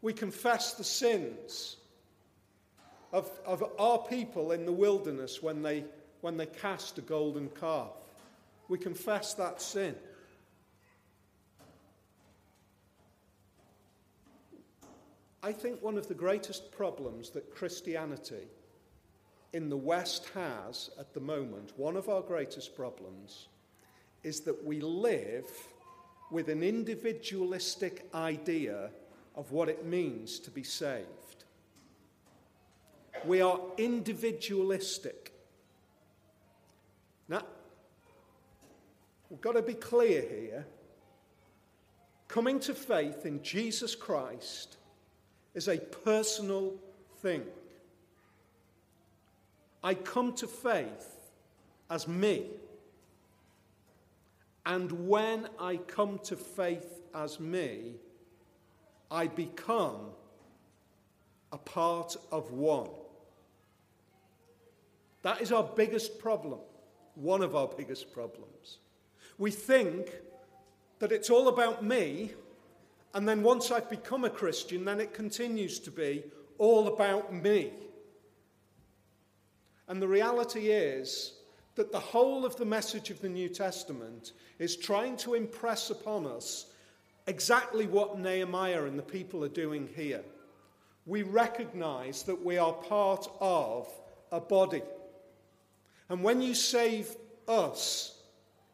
We 0.00 0.14
confess 0.14 0.72
the 0.72 0.84
sins 0.84 1.76
of, 3.12 3.30
of 3.44 3.62
our 3.78 3.98
people 3.98 4.52
in 4.52 4.64
the 4.64 4.72
wilderness 4.72 5.42
when 5.42 5.62
they, 5.62 5.84
when 6.20 6.36
they 6.36 6.46
cast 6.46 6.98
a 6.98 7.02
golden 7.02 7.48
calf. 7.60 7.92
We 8.68 8.78
confess 8.78 9.34
that 9.34 9.60
sin. 9.60 9.94
I 15.42 15.52
think 15.52 15.80
one 15.80 15.96
of 15.96 16.08
the 16.08 16.14
greatest 16.14 16.72
problems 16.72 17.30
that 17.30 17.54
Christianity 17.54 18.48
in 19.52 19.68
the 19.68 19.76
West 19.76 20.28
has 20.34 20.90
at 20.98 21.14
the 21.14 21.20
moment, 21.20 21.72
one 21.76 21.96
of 21.96 22.08
our 22.08 22.20
greatest 22.20 22.74
problems, 22.74 23.46
is 24.24 24.40
that 24.40 24.64
we 24.64 24.80
live 24.80 25.48
with 26.32 26.48
an 26.48 26.62
individualistic 26.62 28.08
idea 28.12 28.90
of 29.36 29.52
what 29.52 29.68
it 29.68 29.86
means 29.86 30.40
to 30.40 30.50
be 30.50 30.64
saved. 30.64 31.44
We 33.24 33.40
are 33.40 33.60
individualistic. 33.78 35.32
Now, 37.28 37.42
we've 39.28 39.40
got 39.40 39.52
to 39.52 39.62
be 39.62 39.74
clear 39.74 40.22
here. 40.22 40.66
Coming 42.28 42.60
to 42.60 42.74
faith 42.74 43.24
in 43.24 43.42
Jesus 43.42 43.94
Christ 43.94 44.76
is 45.54 45.68
a 45.68 45.78
personal 45.78 46.74
thing. 47.18 47.42
I 49.82 49.94
come 49.94 50.32
to 50.34 50.46
faith 50.46 51.16
as 51.88 52.08
me. 52.08 52.46
And 54.64 55.08
when 55.08 55.48
I 55.60 55.76
come 55.76 56.18
to 56.24 56.36
faith 56.36 57.02
as 57.14 57.38
me, 57.38 57.94
I 59.10 59.28
become 59.28 60.10
a 61.52 61.58
part 61.58 62.16
of 62.32 62.50
one. 62.50 62.90
That 65.22 65.40
is 65.40 65.52
our 65.52 65.62
biggest 65.62 66.18
problem, 66.18 66.58
one 67.16 67.42
of 67.42 67.56
our 67.56 67.66
biggest 67.66 68.12
problems. 68.12 68.78
We 69.38 69.50
think 69.50 70.12
that 71.00 71.12
it's 71.12 71.30
all 71.30 71.48
about 71.48 71.84
me, 71.84 72.30
and 73.14 73.28
then 73.28 73.42
once 73.42 73.70
I've 73.70 73.90
become 73.90 74.24
a 74.24 74.30
Christian, 74.30 74.84
then 74.84 75.00
it 75.00 75.12
continues 75.12 75.78
to 75.80 75.90
be 75.90 76.22
all 76.58 76.88
about 76.88 77.34
me. 77.34 77.72
And 79.88 80.00
the 80.00 80.08
reality 80.08 80.68
is 80.68 81.34
that 81.74 81.92
the 81.92 82.00
whole 82.00 82.44
of 82.44 82.56
the 82.56 82.64
message 82.64 83.10
of 83.10 83.20
the 83.20 83.28
New 83.28 83.48
Testament 83.48 84.32
is 84.58 84.76
trying 84.76 85.16
to 85.18 85.34
impress 85.34 85.90
upon 85.90 86.26
us 86.26 86.66
exactly 87.26 87.86
what 87.86 88.18
Nehemiah 88.18 88.84
and 88.84 88.98
the 88.98 89.02
people 89.02 89.44
are 89.44 89.48
doing 89.48 89.88
here. 89.94 90.22
We 91.04 91.22
recognize 91.22 92.22
that 92.24 92.42
we 92.44 92.58
are 92.58 92.72
part 92.72 93.28
of 93.40 93.88
a 94.32 94.40
body. 94.40 94.82
And 96.08 96.22
when 96.22 96.40
you 96.40 96.54
save 96.54 97.14
us, 97.48 98.20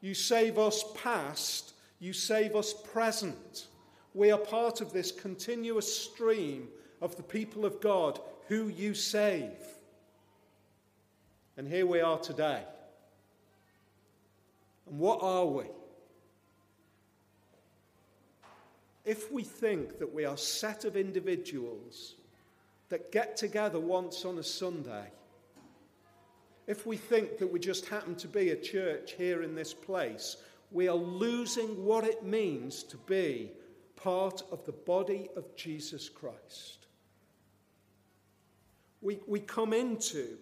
you 0.01 0.15
save 0.15 0.59
us 0.59 0.85
past, 0.95 1.75
you 1.99 2.13
save 2.13 2.57
us 2.57 2.75
present. 2.75 3.69
We 4.15 4.31
are 4.31 4.39
part 4.39 4.81
of 4.81 4.93
this 4.93 5.13
continuous 5.13 6.05
stream 6.05 6.69
of 7.01 7.17
the 7.17 7.23
people 7.23 7.65
of 7.65 7.81
God 7.81 8.21
who 8.49 8.69
you 8.69 8.95
save. 8.95 9.57
And 11.57 11.67
here 11.67 11.87
we 11.87 12.01
are 12.01 12.19
today. 12.19 12.63
And 14.87 14.99
what 14.99 15.23
are 15.23 15.47
we? 15.47 15.65
If 19.05 19.33
we 19.33 19.43
think 19.43 19.99
that 19.99 20.13
we 20.13 20.25
are 20.25 20.35
a 20.35 20.39
set 20.39 20.85
of 20.85 20.97
individuals 20.97 22.15
that 22.89 23.11
get 23.11 23.37
together 23.37 23.81
once 23.81 24.25
on 24.25 24.39
a 24.39 24.43
Sunday, 24.43 25.11
if 26.67 26.87
we 26.87 26.97
think 26.97 27.39
that 27.39 27.47
we 27.51 27.59
just 27.59 27.87
happen 27.87 28.15
to 28.17 28.29
be 28.29 28.51
a 28.51 28.57
church 28.57 29.13
here 29.13 29.43
in 29.43 29.55
this 29.55 29.75
place, 29.75 30.37
we 30.71 30.89
are 30.89 30.97
losing 30.97 31.85
what 31.85 32.05
it 32.05 32.25
means 32.25 32.83
to 32.85 32.97
be 32.99 33.51
part 33.97 34.43
of 34.51 34.65
the 34.65 34.73
body 34.73 35.29
of 35.37 35.55
Jesus 35.57 36.09
Christ. 36.09 36.87
We, 39.01 39.21
we 39.27 39.41
come 39.41 39.73
into 39.73 40.39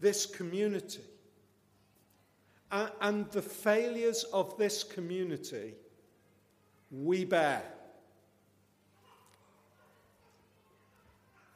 this 0.00 0.26
community. 0.26 1.02
And, 2.72 2.90
and 3.00 3.30
the 3.30 3.42
failures 3.42 4.24
of 4.32 4.56
this 4.56 4.82
community 4.82 5.74
we 6.90 7.24
bear. 7.24 7.62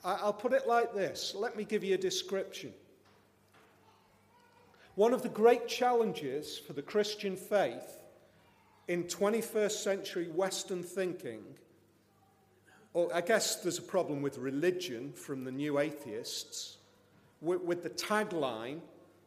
I'll 0.04 0.34
put 0.34 0.52
it 0.52 0.66
like 0.66 0.94
this. 0.94 1.34
Let 1.34 1.56
me 1.56 1.64
give 1.64 1.82
you 1.82 1.94
a 1.94 1.98
description. 1.98 2.74
One 4.94 5.12
of 5.12 5.22
the 5.22 5.28
great 5.28 5.66
challenges 5.66 6.56
for 6.56 6.72
the 6.72 6.82
Christian 6.82 7.34
faith 7.36 7.98
in 8.86 9.04
21st 9.04 9.72
century 9.72 10.28
Western 10.28 10.84
thinking, 10.84 11.42
or 12.92 13.12
I 13.12 13.20
guess 13.20 13.56
there's 13.56 13.78
a 13.78 13.82
problem 13.82 14.22
with 14.22 14.38
religion 14.38 15.12
from 15.12 15.42
the 15.42 15.50
new 15.50 15.80
atheists, 15.80 16.76
with, 17.40 17.62
with 17.62 17.82
the 17.82 17.90
tagline 17.90 18.80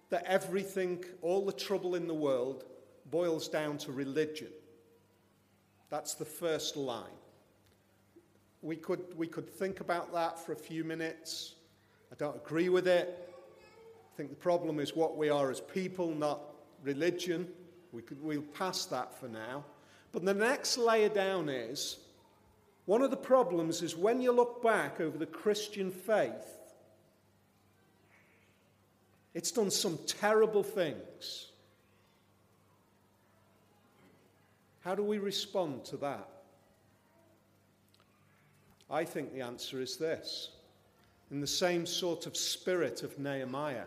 that 0.10 0.23
everything, 0.25 1.03
all 1.21 1.45
the 1.45 1.51
trouble 1.51 1.95
in 1.95 2.08
the 2.08 2.13
world, 2.13 2.63
boils 3.12 3.49
down 3.49 3.77
to 3.80 3.91
religion. 3.91 4.51
That's 5.89 6.13
the 6.13 6.25
first 6.25 6.77
line. 6.77 7.03
We 8.62 8.77
could, 8.77 9.01
we 9.17 9.27
could 9.27 9.49
think 9.49 9.82
about 9.82 10.13
that 10.13 10.39
for 10.39 10.53
a 10.53 10.58
few 10.58 10.86
minutes. 10.86 11.56
I 12.10 12.15
don't 12.15 12.38
agree 12.38 12.69
with 12.69 12.88
it. 12.88 13.27
I 14.17 14.19
think 14.19 14.32
the 14.32 14.36
problem 14.36 14.80
is 14.80 14.95
what 14.95 15.15
we 15.15 15.30
are 15.30 15.51
as 15.51 15.62
people, 15.62 16.10
not 16.10 16.41
religion. 16.82 17.47
We 17.91 18.01
could, 18.01 18.19
we'll 18.19 18.41
pass 18.41 18.86
that 18.86 19.13
for 19.13 19.27
now. 19.27 19.63
But 20.12 20.25
the 20.25 20.34
next 20.34 20.75
layer 20.80 21.10
down 21.10 21.49
is 21.49 21.99
one 22.86 23.03
of 23.03 23.12
the 23.12 23.15
problems 23.15 23.84
is 23.84 23.95
when 23.95 24.19
you 24.19 24.32
look 24.32 24.63
back 24.63 24.99
over 24.99 25.19
the 25.19 25.27
Christian 25.27 25.91
faith, 25.91 26.58
it's 29.36 29.51
done 29.51 29.69
some 29.69 29.99
terrible 30.08 30.63
things. 30.63 31.51
How 34.80 34.95
do 34.95 35.03
we 35.03 35.19
respond 35.19 35.86
to 35.86 35.97
that? 35.97 36.27
I 38.89 39.06
think 39.06 39.32
the 39.32 39.41
answer 39.41 39.80
is 39.80 39.97
this. 39.97 40.49
In 41.30 41.39
the 41.39 41.45
same 41.45 41.86
sort 41.86 42.25
of 42.25 42.36
spirit 42.36 43.03
of 43.03 43.19
Nehemiah, 43.19 43.84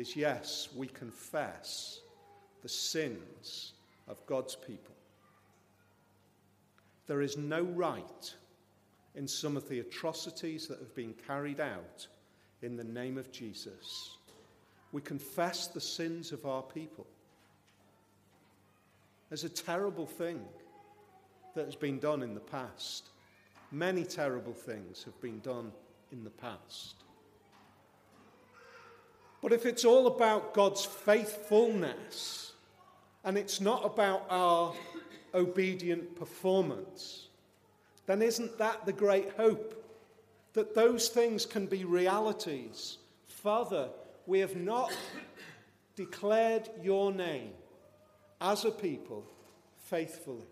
is 0.00 0.16
yes, 0.16 0.68
we 0.74 0.86
confess 0.86 2.00
the 2.62 2.68
sins 2.68 3.74
of 4.08 4.24
God's 4.26 4.56
people. 4.56 4.94
There 7.06 7.20
is 7.20 7.36
no 7.36 7.62
right 7.62 8.34
in 9.14 9.28
some 9.28 9.56
of 9.56 9.68
the 9.68 9.80
atrocities 9.80 10.66
that 10.68 10.78
have 10.78 10.94
been 10.94 11.14
carried 11.26 11.60
out 11.60 12.06
in 12.62 12.76
the 12.76 12.84
name 12.84 13.18
of 13.18 13.30
Jesus. 13.30 14.16
We 14.92 15.02
confess 15.02 15.66
the 15.66 15.80
sins 15.80 16.32
of 16.32 16.46
our 16.46 16.62
people. 16.62 17.06
There's 19.28 19.44
a 19.44 19.48
terrible 19.48 20.06
thing 20.06 20.40
that 21.54 21.66
has 21.66 21.76
been 21.76 21.98
done 21.98 22.22
in 22.22 22.34
the 22.34 22.40
past. 22.40 23.10
Many 23.70 24.04
terrible 24.04 24.54
things 24.54 25.04
have 25.04 25.20
been 25.20 25.40
done 25.40 25.72
in 26.10 26.24
the 26.24 26.30
past. 26.30 26.94
But 29.42 29.52
if 29.52 29.64
it's 29.64 29.84
all 29.84 30.06
about 30.06 30.52
God's 30.52 30.84
faithfulness 30.84 32.52
and 33.24 33.38
it's 33.38 33.60
not 33.60 33.84
about 33.84 34.26
our 34.28 34.74
obedient 35.34 36.16
performance, 36.16 37.28
then 38.06 38.22
isn't 38.22 38.58
that 38.58 38.84
the 38.86 38.92
great 38.92 39.30
hope? 39.36 39.76
That 40.52 40.74
those 40.74 41.08
things 41.08 41.46
can 41.46 41.66
be 41.66 41.84
realities. 41.84 42.98
Father, 43.26 43.88
we 44.26 44.40
have 44.40 44.56
not 44.56 44.92
declared 45.94 46.68
your 46.82 47.12
name 47.12 47.52
as 48.40 48.64
a 48.64 48.70
people 48.70 49.24
faithfully. 49.78 50.48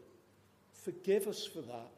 Forgive 0.72 1.26
us 1.26 1.44
for 1.44 1.60
that. 1.62 1.90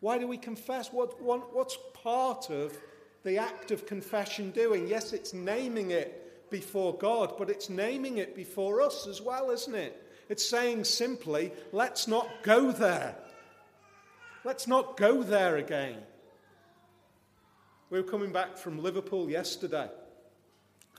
Why 0.00 0.18
do 0.18 0.26
we 0.26 0.38
confess? 0.38 0.92
What, 0.92 1.20
what, 1.20 1.54
what's 1.54 1.78
part 1.92 2.50
of 2.50 2.76
the 3.22 3.38
act 3.38 3.70
of 3.70 3.86
confession 3.86 4.50
doing? 4.50 4.88
Yes, 4.88 5.12
it's 5.12 5.32
naming 5.34 5.90
it 5.90 6.50
before 6.50 6.96
God, 6.96 7.34
but 7.38 7.50
it's 7.50 7.70
naming 7.70 8.18
it 8.18 8.34
before 8.34 8.80
us 8.80 9.06
as 9.06 9.20
well, 9.20 9.50
isn't 9.50 9.74
it? 9.74 10.06
It's 10.28 10.48
saying 10.48 10.84
simply, 10.84 11.52
let's 11.72 12.06
not 12.06 12.28
go 12.42 12.72
there. 12.72 13.16
Let's 14.44 14.66
not 14.66 14.96
go 14.96 15.22
there 15.22 15.56
again. 15.56 15.96
We 17.90 18.00
were 18.00 18.08
coming 18.08 18.32
back 18.32 18.56
from 18.56 18.82
Liverpool 18.82 19.28
yesterday. 19.28 19.88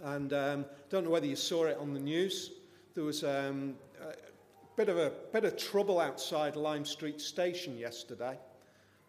And 0.03 0.33
um, 0.33 0.65
don't 0.89 1.05
know 1.05 1.09
whether 1.09 1.25
you 1.27 1.35
saw 1.35 1.65
it 1.65 1.77
on 1.79 1.93
the 1.93 1.99
news. 1.99 2.51
There 2.95 3.03
was 3.03 3.23
um, 3.23 3.75
a 4.01 4.13
bit 4.75 4.89
of 4.89 4.97
a 4.97 5.11
bit 5.31 5.45
of 5.45 5.57
trouble 5.57 5.99
outside 5.99 6.55
Lime 6.55 6.85
Street 6.85 7.21
Station 7.21 7.77
yesterday. 7.77 8.37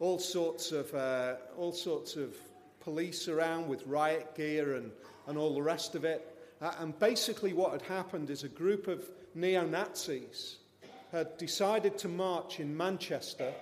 all 0.03 0.19
sorts 0.19 0.73
of, 0.73 0.93
uh, 0.95 1.35
all 1.57 1.73
sorts 1.73 2.17
of 2.17 2.35
police 2.83 3.29
around 3.29 3.69
with 3.69 3.87
riot 3.87 4.35
gear 4.35 4.75
and, 4.75 4.91
and 5.27 5.39
all 5.39 5.55
the 5.55 5.63
rest 5.63 5.95
of 5.95 6.05
it. 6.05 6.29
Uh, 6.61 6.73
and 6.81 6.99
basically, 6.99 7.53
what 7.53 7.73
had 7.73 7.83
happened 7.83 8.31
is 8.31 8.45
a 8.45 8.49
group 8.49 8.89
of 8.89 9.05
neo 9.35 9.67
Nazis 9.67 10.59
had 11.11 11.37
decided 11.37 11.99
to 11.99 12.09
march 12.09 12.61
in 12.61 12.77
Manchester, 12.77 13.53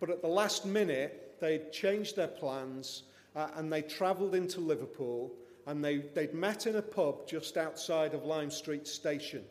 but 0.00 0.10
at 0.10 0.22
the 0.22 0.28
last 0.28 0.64
minute, 0.64 1.36
they'd 1.40 1.72
changed 1.72 2.16
their 2.16 2.28
plans 2.28 3.02
uh, 3.36 3.48
and 3.56 3.72
they 3.72 3.82
travelled 3.82 4.34
into 4.34 4.60
Liverpool 4.60 5.32
and 5.66 5.84
they, 5.84 5.98
they'd 5.98 6.32
met 6.32 6.66
in 6.66 6.76
a 6.76 6.82
pub 6.82 7.28
just 7.28 7.58
outside 7.58 8.14
of 8.14 8.24
Lime 8.24 8.50
Street 8.50 8.86
Station. 8.86 9.44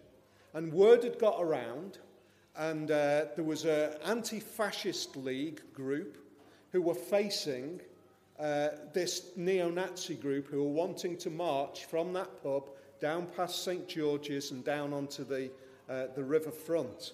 And 0.54 0.74
word 0.74 1.04
had 1.04 1.20
got 1.20 1.40
around, 1.40 2.00
and 2.56 2.90
uh, 2.90 3.26
there 3.36 3.46
was 3.46 3.66
an 3.66 3.94
anti 4.04 4.40
fascist 4.40 5.16
league 5.16 5.62
group 5.74 6.18
who 6.72 6.82
were 6.82 6.96
facing 6.96 7.82
uh, 8.40 8.70
this 8.94 9.32
neo 9.36 9.70
Nazi 9.70 10.16
group 10.16 10.48
who 10.48 10.64
were 10.64 10.70
wanting 10.70 11.18
to 11.18 11.30
march 11.30 11.86
from 11.86 12.14
that 12.14 12.44
pub 12.44 12.70
down 13.00 13.28
past 13.36 13.64
St 13.64 13.88
George's 13.88 14.52
and 14.52 14.64
down 14.64 14.94
onto 14.94 15.24
the, 15.24 15.50
uh, 15.90 16.08
the 16.16 16.24
river 16.24 16.52
front. 16.52 17.14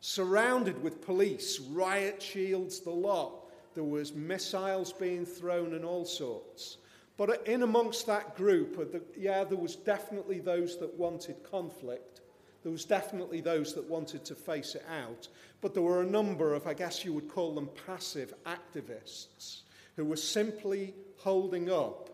Surrounded 0.00 0.80
with 0.82 1.04
police, 1.04 1.58
riot 1.58 2.22
shields, 2.22 2.80
the 2.80 2.90
lot. 2.90 3.50
There 3.74 3.84
was 3.84 4.14
missiles 4.14 4.92
being 4.92 5.24
thrown 5.26 5.74
and 5.74 5.84
all 5.84 6.04
sorts. 6.04 6.78
But 7.16 7.46
in 7.48 7.62
amongst 7.62 8.06
that 8.06 8.36
group, 8.36 9.04
yeah, 9.16 9.42
there 9.42 9.58
was 9.58 9.74
definitely 9.74 10.38
those 10.38 10.78
that 10.78 10.94
wanted 10.94 11.42
conflict. 11.42 12.20
There 12.62 12.70
was 12.70 12.84
definitely 12.84 13.40
those 13.40 13.74
that 13.74 13.88
wanted 13.88 14.24
to 14.26 14.34
face 14.34 14.76
it 14.76 14.84
out. 14.88 15.28
But 15.60 15.74
there 15.74 15.82
were 15.82 16.02
a 16.02 16.06
number 16.06 16.54
of, 16.54 16.66
I 16.66 16.74
guess 16.74 17.04
you 17.04 17.12
would 17.12 17.28
call 17.28 17.54
them 17.54 17.70
passive 17.86 18.34
activists, 18.46 19.62
who 19.98 20.04
were 20.04 20.14
simply 20.14 20.94
holding 21.16 21.68
up 21.68 22.08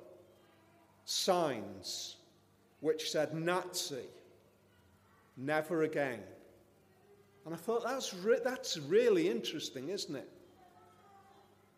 signs 1.05 2.17
which 2.81 3.11
said 3.11 3.35
Nazi, 3.35 4.07
never 5.37 5.83
again. 5.83 6.21
And 7.45 7.53
I 7.53 7.59
thought 7.59 7.85
that's, 7.85 8.15
re- 8.15 8.41
that's 8.43 8.79
really 8.79 9.29
interesting, 9.29 9.91
isn't 9.91 10.17
it? 10.17 10.31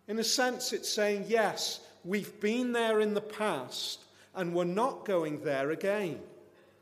In 0.07 0.21
a 0.21 0.25
sense, 0.25 0.73
it's 0.73 0.89
saying, 0.89 1.25
yes, 1.27 1.81
we've 2.05 2.39
been 2.39 2.71
there 2.71 3.01
in 3.01 3.13
the 3.13 3.21
past 3.21 4.05
and 4.37 4.55
we're 4.55 4.63
not 4.63 5.07
going 5.07 5.43
there 5.43 5.73
again. 5.73 6.21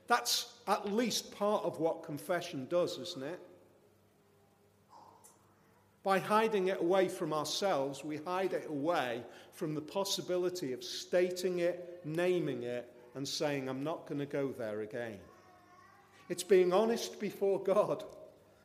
That's 0.06 0.52
at 0.68 0.92
least 0.92 1.34
part 1.34 1.64
of 1.64 1.80
what 1.80 2.02
confession 2.02 2.66
does, 2.68 2.98
isn't 2.98 3.24
it? 3.24 3.40
By 6.04 6.18
hiding 6.18 6.68
it 6.68 6.80
away 6.80 7.08
from 7.08 7.32
ourselves, 7.32 8.04
we 8.04 8.18
hide 8.18 8.52
it 8.52 8.66
away 8.68 9.22
from 9.54 9.74
the 9.74 9.80
possibility 9.80 10.74
of 10.74 10.84
stating 10.84 11.60
it, 11.60 12.02
naming 12.04 12.62
it, 12.62 12.92
and 13.14 13.26
saying, 13.26 13.68
I'm 13.68 13.82
not 13.82 14.06
going 14.06 14.18
to 14.18 14.26
go 14.26 14.48
there 14.48 14.82
again. 14.82 15.18
It's 16.28 16.42
being 16.42 16.74
honest 16.74 17.18
before 17.18 17.58
God 17.58 18.04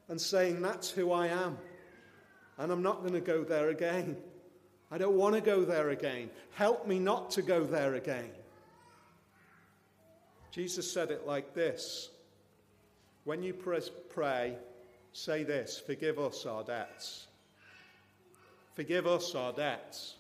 and 0.10 0.20
saying, 0.20 0.62
That's 0.62 0.92
who 0.92 1.14
I 1.14 1.28
am, 1.28 1.58
and 2.58 2.74
I'm 2.74 2.84
not 2.84 3.02
going 3.02 3.14
to 3.14 3.22
go 3.22 3.46
there 3.46 3.70
again. 3.70 4.18
I 4.92 4.98
don't 4.98 5.16
want 5.16 5.36
to 5.36 5.42
go 5.42 5.64
there 5.64 5.90
again. 5.92 6.30
Help 6.56 6.88
me 6.88 7.00
not 7.00 7.32
to 7.32 7.42
go 7.42 7.64
there 7.64 7.96
again. 7.96 8.32
Jesus 10.52 10.92
said 10.92 11.10
it 11.10 11.26
like 11.26 11.54
this 11.54 12.10
When 13.24 13.44
you 13.44 13.54
pray, 13.54 14.58
say 15.14 15.44
this 15.44 15.80
Forgive 15.80 16.20
us 16.20 16.46
our 16.46 16.66
debts. 16.66 17.28
Forgive 18.80 19.08
us 19.08 19.36
our 19.36 19.52
debts. 19.52 20.16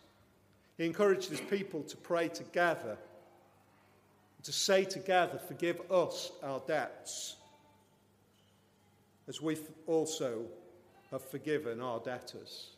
He 0.78 0.86
encouraged 0.86 1.30
his 1.30 1.39
people 1.39 1.82
to 1.84 1.95
pray 1.95 2.28
together, 2.28 2.98
to 4.43 4.52
say 4.52 4.84
together, 4.84 5.39
Forgive 5.48 5.80
us 5.89 6.34
our 6.43 6.62
debts, 6.67 7.38
as 9.30 9.41
we 9.41 9.56
also 9.88 10.41
have 11.10 11.24
forgiven 11.24 11.80
our 11.80 12.02
debtors. 12.02 12.72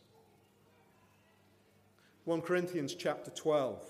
1 2.26 2.42
Corinthians 2.42 2.94
chapter 2.94 3.32
12, 3.32 3.82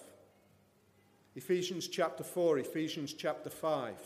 Ephesians 1.36 1.88
chapter 1.88 2.24
4, 2.24 2.60
Ephesians 2.60 3.12
chapter 3.12 3.50
5, 3.50 3.96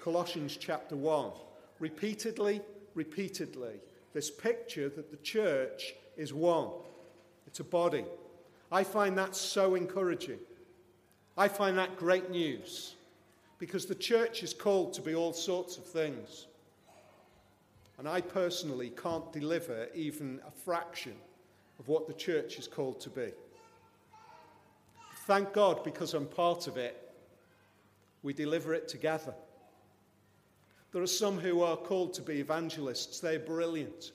Colossians 0.00 0.56
chapter 0.56 0.96
1. 0.96 1.30
Repeatedly, 1.78 2.62
repeatedly, 2.94 3.74
this 4.12 4.28
picture 4.28 4.88
that 4.88 5.12
the 5.12 5.18
church 5.18 5.94
is 6.16 6.34
one, 6.34 6.70
a 7.60 7.64
body. 7.64 8.04
I 8.70 8.84
find 8.84 9.16
that 9.18 9.36
so 9.36 9.74
encouraging. 9.74 10.38
I 11.36 11.48
find 11.48 11.76
that 11.78 11.96
great 11.96 12.30
news 12.30 12.94
because 13.58 13.86
the 13.86 13.94
church 13.94 14.42
is 14.42 14.52
called 14.52 14.92
to 14.94 15.02
be 15.02 15.14
all 15.14 15.32
sorts 15.32 15.76
of 15.76 15.84
things. 15.84 16.46
And 17.98 18.08
I 18.08 18.20
personally 18.20 18.90
can't 18.90 19.32
deliver 19.32 19.88
even 19.94 20.40
a 20.46 20.50
fraction 20.50 21.14
of 21.78 21.88
what 21.88 22.06
the 22.06 22.14
church 22.14 22.58
is 22.58 22.66
called 22.66 23.00
to 23.00 23.10
be. 23.10 23.30
Thank 25.26 25.52
God, 25.52 25.82
because 25.82 26.14
I'm 26.14 26.26
part 26.26 26.66
of 26.66 26.76
it, 26.76 27.12
we 28.22 28.32
deliver 28.32 28.74
it 28.74 28.88
together. 28.88 29.34
There 30.92 31.02
are 31.02 31.06
some 31.06 31.38
who 31.38 31.62
are 31.62 31.76
called 31.76 32.14
to 32.14 32.22
be 32.22 32.40
evangelists. 32.40 33.20
They're 33.20 33.38
brilliant. 33.38 34.12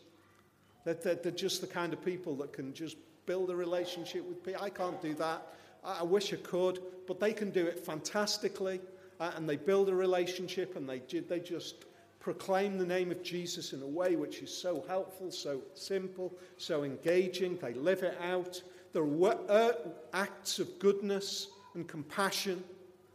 They're, 0.85 0.93
they're, 0.95 1.15
they're 1.15 1.31
just 1.31 1.61
the 1.61 1.67
kind 1.67 1.93
of 1.93 2.03
people 2.03 2.35
that 2.37 2.53
can 2.53 2.73
just 2.73 2.97
build 3.31 3.49
a 3.49 3.55
relationship 3.55 4.27
with 4.27 4.43
people. 4.43 4.61
I 4.61 4.69
can't 4.69 5.01
do 5.01 5.13
that. 5.13 5.41
I, 5.85 6.03
wish 6.03 6.33
I 6.33 6.35
could, 6.35 6.79
but 7.07 7.21
they 7.21 7.31
can 7.31 7.49
do 7.49 7.65
it 7.65 7.79
fantastically. 7.79 8.81
Uh, 9.21 9.31
and 9.37 9.47
they 9.47 9.55
build 9.55 9.87
a 9.87 9.95
relationship 9.95 10.75
and 10.75 10.85
they, 10.89 10.99
they 10.99 11.39
just 11.39 11.85
proclaim 12.19 12.77
the 12.77 12.85
name 12.85 13.09
of 13.09 13.23
Jesus 13.23 13.71
in 13.71 13.81
a 13.83 13.87
way 13.87 14.17
which 14.17 14.41
is 14.41 14.53
so 14.53 14.83
helpful, 14.85 15.31
so 15.31 15.61
simple, 15.75 16.33
so 16.57 16.83
engaging. 16.83 17.55
They 17.55 17.73
live 17.73 18.03
it 18.03 18.17
out. 18.21 18.61
There 18.91 19.03
are 19.03 19.37
uh, 19.47 19.71
acts 20.11 20.59
of 20.59 20.77
goodness 20.79 21.47
and 21.73 21.87
compassion 21.87 22.61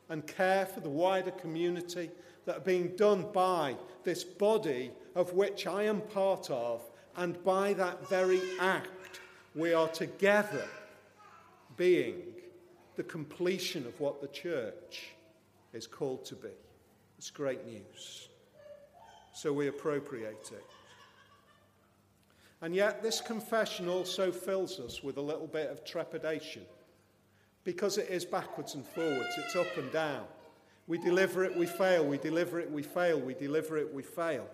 and 0.09 0.27
care 0.27 0.65
for 0.65 0.81
the 0.81 0.89
wider 0.89 1.33
community 1.33 2.11
that 2.47 2.57
are 2.57 2.61
being 2.61 2.97
done 2.97 3.27
by 3.35 3.77
this 4.03 4.25
body 4.25 4.93
of 5.15 5.35
which 5.35 5.67
I 5.67 5.83
am 5.83 6.01
part 6.01 6.49
of. 6.49 6.81
And 7.19 7.43
by 7.45 7.75
that 7.75 8.09
very 8.09 8.41
act, 8.61 8.89
we 9.57 9.75
are 9.75 9.89
together 9.89 10.69
being 11.77 12.23
the 12.95 13.03
completion 13.03 13.85
of 13.87 13.99
what 13.99 14.21
the 14.21 14.29
church 14.29 15.09
is 15.73 15.87
called 15.87 16.25
to 16.27 16.37
be. 16.37 16.49
It's 17.19 17.31
great 17.31 17.67
news 17.67 18.29
so 19.37 19.53
we 19.53 19.69
appropriate 19.69 20.51
it. 20.51 20.65
And 22.63 22.75
yet, 22.75 23.03
this 23.03 23.21
confession 23.21 23.87
also 23.87 24.33
fills 24.33 24.81
us 24.81 25.03
with 25.03 25.19
a 25.19 25.21
little 25.21 25.47
bit 25.47 25.69
of 25.69 25.85
trepidation 25.85 26.63
because 27.63 27.99
it 27.99 28.09
is 28.09 28.25
backwards 28.25 28.75
and 28.75 28.87
forwards, 28.87 29.29
it's 29.37 29.55
up 29.55 29.77
and 29.77 29.93
down. 29.93 30.25
We 30.87 30.97
deliver 30.97 31.45
it, 31.45 31.55
we 31.55 31.67
fail, 31.67 32.03
we 32.07 32.17
deliver 32.17 32.59
it, 32.61 32.71
we 32.71 32.83
fail, 32.83 33.21
we 33.21 33.35
deliver 33.35 33.77
it, 33.77 33.93
we 33.93 34.03
fail. 34.03 34.49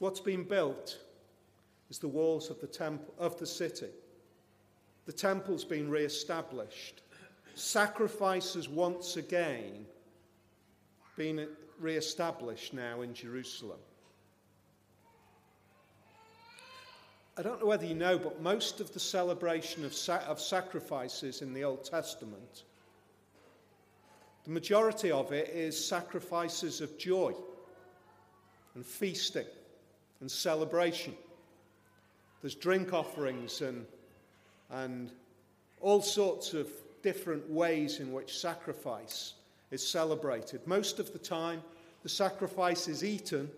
What's 0.00 0.20
been 0.20 0.42
built 0.42 0.98
is 1.90 1.98
the 1.98 2.08
walls 2.08 2.50
of 2.50 2.60
the, 2.60 2.66
temple, 2.66 3.14
of 3.18 3.38
the 3.38 3.46
city. 3.46 3.88
The 5.06 5.12
temple's 5.12 5.64
been 5.64 5.90
re 5.90 6.04
established. 6.04 7.02
Sacrifices 7.54 8.68
once 8.68 9.16
again 9.16 9.86
been 11.16 11.48
re 11.80 11.96
established 11.96 12.74
now 12.74 13.00
in 13.00 13.14
Jerusalem. 13.14 13.78
I 17.38 17.42
don't 17.42 17.60
know 17.60 17.66
whether 17.66 17.86
you 17.86 17.94
know, 17.94 18.18
but 18.18 18.42
most 18.42 18.80
of 18.80 18.92
the 18.92 19.00
celebration 19.00 19.84
of, 19.84 19.94
sa- 19.94 20.24
of 20.26 20.40
sacrifices 20.40 21.40
in 21.40 21.54
the 21.54 21.62
Old 21.62 21.84
Testament, 21.84 22.64
the 24.44 24.50
majority 24.50 25.12
of 25.12 25.32
it 25.32 25.48
is 25.50 25.82
sacrifices 25.82 26.80
of 26.80 26.98
joy 26.98 27.32
and 28.74 28.84
feasting 28.84 29.46
and 30.20 30.30
celebration. 30.30 31.14
There's 32.42 32.54
drink 32.54 32.92
offerings 32.92 33.60
and, 33.60 33.84
and 34.70 35.10
all 35.80 36.02
sorts 36.02 36.54
of 36.54 36.68
different 37.02 37.48
ways 37.50 38.00
in 38.00 38.12
which 38.12 38.38
sacrifice 38.38 39.34
is 39.70 39.86
celebrated. 39.86 40.66
Most 40.66 40.98
of 40.98 41.12
the 41.12 41.18
time, 41.18 41.62
the 42.02 42.08
sacrifice 42.08 42.88
is 42.88 43.04
eaten 43.04 43.50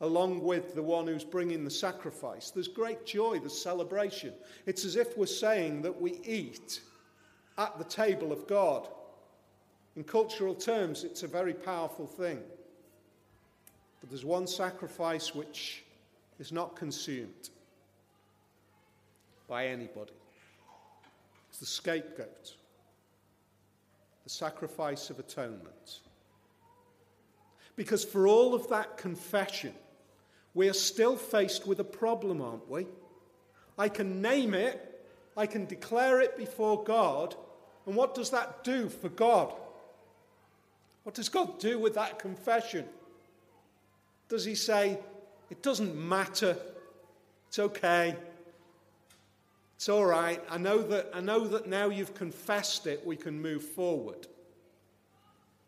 along 0.00 0.42
with 0.42 0.74
the 0.74 0.82
one 0.82 1.06
who's 1.06 1.24
bringing 1.24 1.64
the 1.64 1.70
sacrifice. 1.70 2.50
There's 2.50 2.68
great 2.68 3.06
joy, 3.06 3.38
there's 3.38 3.60
celebration. 3.60 4.32
It's 4.66 4.84
as 4.84 4.96
if 4.96 5.16
we're 5.16 5.26
saying 5.26 5.82
that 5.82 6.00
we 6.00 6.20
eat 6.24 6.80
at 7.58 7.78
the 7.78 7.84
table 7.84 8.32
of 8.32 8.46
God. 8.46 8.88
In 9.96 10.04
cultural 10.04 10.54
terms, 10.54 11.04
it's 11.04 11.22
a 11.22 11.28
very 11.28 11.54
powerful 11.54 12.06
thing. 12.06 12.40
But 14.00 14.10
there's 14.10 14.24
one 14.24 14.46
sacrifice 14.46 15.34
which 15.34 15.84
is 16.38 16.52
not 16.52 16.76
consumed. 16.76 17.50
By 19.48 19.66
anybody. 19.66 20.12
It's 21.50 21.58
the 21.58 21.66
scapegoat, 21.66 22.54
the 24.24 24.30
sacrifice 24.30 25.10
of 25.10 25.18
atonement. 25.18 26.00
Because 27.76 28.04
for 28.04 28.26
all 28.26 28.54
of 28.54 28.68
that 28.68 28.96
confession, 28.96 29.74
we 30.54 30.68
are 30.68 30.74
still 30.74 31.16
faced 31.16 31.66
with 31.66 31.80
a 31.80 31.84
problem, 31.84 32.40
aren't 32.40 32.68
we? 32.70 32.86
I 33.78 33.88
can 33.88 34.22
name 34.22 34.54
it, 34.54 35.06
I 35.36 35.46
can 35.46 35.66
declare 35.66 36.20
it 36.20 36.36
before 36.36 36.82
God, 36.84 37.34
and 37.86 37.96
what 37.96 38.14
does 38.14 38.30
that 38.30 38.64
do 38.64 38.88
for 38.88 39.08
God? 39.08 39.52
What 41.02 41.14
does 41.14 41.28
God 41.28 41.58
do 41.58 41.78
with 41.78 41.94
that 41.94 42.18
confession? 42.18 42.86
Does 44.28 44.44
He 44.44 44.54
say, 44.54 44.98
it 45.50 45.62
doesn't 45.62 45.94
matter, 45.94 46.56
it's 47.48 47.58
okay, 47.58 48.16
it's 49.84 49.90
all 49.90 50.06
right, 50.06 50.42
I 50.48 50.56
know 50.56 50.80
that, 50.80 51.10
I 51.12 51.20
know 51.20 51.46
that 51.46 51.66
now 51.66 51.90
you've 51.90 52.14
confessed 52.14 52.86
it, 52.86 53.04
we 53.04 53.16
can 53.16 53.42
move 53.42 53.62
forward? 53.62 54.26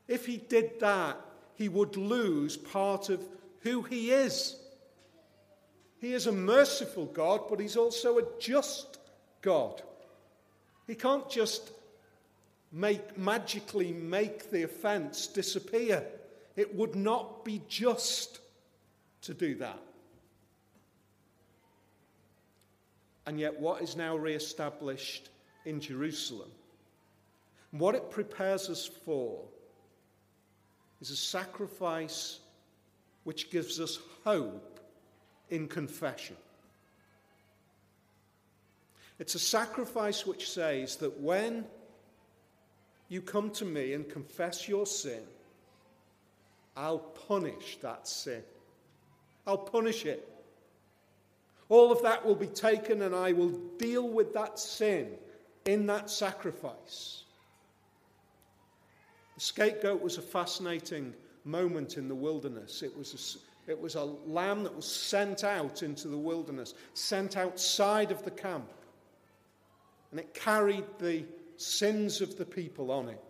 If 0.08 0.24
He 0.24 0.38
did 0.38 0.80
that, 0.80 1.20
He 1.54 1.68
would 1.68 1.98
lose 1.98 2.56
part 2.56 3.10
of 3.10 3.20
who 3.60 3.82
He 3.82 4.12
is. 4.12 4.56
He 5.98 6.14
is 6.14 6.26
a 6.26 6.32
merciful 6.32 7.04
God, 7.04 7.42
but 7.50 7.60
He's 7.60 7.76
also 7.76 8.16
a 8.16 8.22
just 8.40 8.98
God. 9.42 9.82
He 10.86 10.94
can't 10.94 11.28
just 11.28 11.70
make, 12.72 13.18
magically 13.18 13.92
make 13.92 14.50
the 14.50 14.62
offense 14.62 15.26
disappear. 15.26 16.02
It 16.56 16.74
would 16.74 16.94
not 16.94 17.44
be 17.44 17.60
just 17.68 18.40
to 19.20 19.34
do 19.34 19.56
that. 19.56 19.85
And 23.26 23.40
yet, 23.40 23.58
what 23.58 23.82
is 23.82 23.96
now 23.96 24.16
re 24.16 24.34
established 24.34 25.30
in 25.64 25.80
Jerusalem, 25.80 26.50
what 27.72 27.94
it 27.94 28.10
prepares 28.10 28.70
us 28.70 28.88
for, 29.04 29.42
is 31.00 31.10
a 31.10 31.16
sacrifice 31.16 32.38
which 33.24 33.50
gives 33.50 33.80
us 33.80 33.98
hope 34.24 34.80
in 35.50 35.66
confession. 35.66 36.36
It's 39.18 39.34
a 39.34 39.40
sacrifice 39.40 40.26
which 40.26 40.50
says 40.50 40.96
that 40.96 41.20
when 41.20 41.64
you 43.08 43.22
come 43.22 43.50
to 43.50 43.64
me 43.64 43.94
and 43.94 44.08
confess 44.08 44.68
your 44.68 44.86
sin, 44.86 45.22
I'll 46.76 46.98
punish 46.98 47.78
that 47.80 48.06
sin. 48.06 48.42
I'll 49.46 49.58
punish 49.58 50.04
it. 50.04 50.28
All 51.68 51.90
of 51.90 52.02
that 52.02 52.24
will 52.24 52.36
be 52.36 52.46
taken, 52.46 53.02
and 53.02 53.14
I 53.14 53.32
will 53.32 53.50
deal 53.78 54.08
with 54.08 54.32
that 54.34 54.58
sin 54.58 55.10
in 55.64 55.86
that 55.86 56.10
sacrifice. 56.10 57.24
The 59.34 59.40
scapegoat 59.40 60.00
was 60.00 60.16
a 60.16 60.22
fascinating 60.22 61.12
moment 61.44 61.96
in 61.96 62.08
the 62.08 62.14
wilderness. 62.14 62.82
It 62.82 62.96
was 62.96 63.40
a, 63.66 63.70
it 63.70 63.80
was 63.80 63.96
a 63.96 64.04
lamb 64.04 64.62
that 64.62 64.74
was 64.74 64.86
sent 64.86 65.44
out 65.44 65.82
into 65.82 66.08
the 66.08 66.16
wilderness, 66.16 66.74
sent 66.94 67.36
outside 67.36 68.12
of 68.12 68.24
the 68.24 68.30
camp. 68.30 68.70
And 70.10 70.20
it 70.20 70.32
carried 70.34 70.84
the 70.98 71.24
sins 71.56 72.20
of 72.20 72.38
the 72.38 72.44
people 72.44 72.90
on 72.90 73.08
it. 73.08 73.22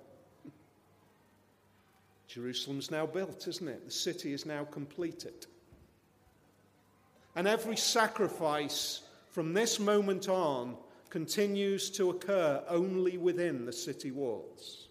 Jerusalem's 2.28 2.90
now 2.90 3.06
built, 3.06 3.48
isn't 3.48 3.66
it? 3.66 3.84
The 3.86 3.90
city 3.90 4.32
is 4.32 4.44
now 4.44 4.64
completed. 4.64 5.46
And 7.36 7.46
every 7.46 7.76
sacrifice 7.76 9.02
from 9.30 9.52
this 9.52 9.78
moment 9.78 10.28
on 10.28 10.76
continues 11.10 11.90
to 11.90 12.10
occur 12.10 12.64
only 12.68 13.18
within 13.18 13.66
the 13.66 13.72
city 13.72 14.10
walls 14.10 14.88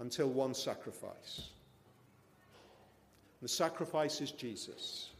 until 0.00 0.30
one 0.30 0.54
sacrifice. 0.54 1.50
The 3.42 3.48
sacrifice 3.48 4.20
is 4.20 4.32
Jesus, 4.32 5.10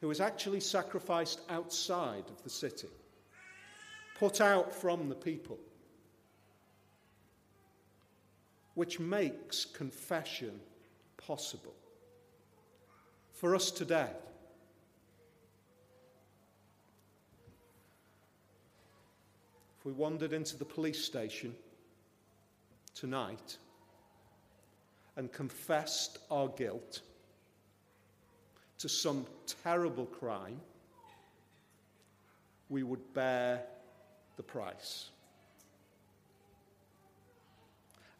who 0.00 0.08
was 0.08 0.20
actually 0.20 0.60
sacrificed 0.60 1.40
outside 1.50 2.24
of 2.28 2.42
the 2.44 2.50
city 2.50 2.88
put 4.14 4.40
out 4.40 4.72
from 4.72 5.08
the 5.08 5.14
people, 5.14 5.58
which 8.74 9.00
makes 9.00 9.64
confession 9.64 10.60
possible 11.16 11.74
for 13.34 13.54
us 13.54 13.70
today. 13.70 14.10
If 19.78 19.84
we 19.84 19.92
wandered 19.92 20.32
into 20.32 20.56
the 20.56 20.64
police 20.64 21.04
station 21.04 21.54
tonight 22.94 23.58
and 25.16 25.30
confessed 25.30 26.18
our 26.30 26.48
guilt 26.48 27.02
to 28.78 28.88
some 28.88 29.26
terrible 29.62 30.06
crime, 30.06 30.60
we 32.70 32.82
would 32.82 33.12
bear 33.14 33.62
the 34.36 34.42
price. 34.42 35.10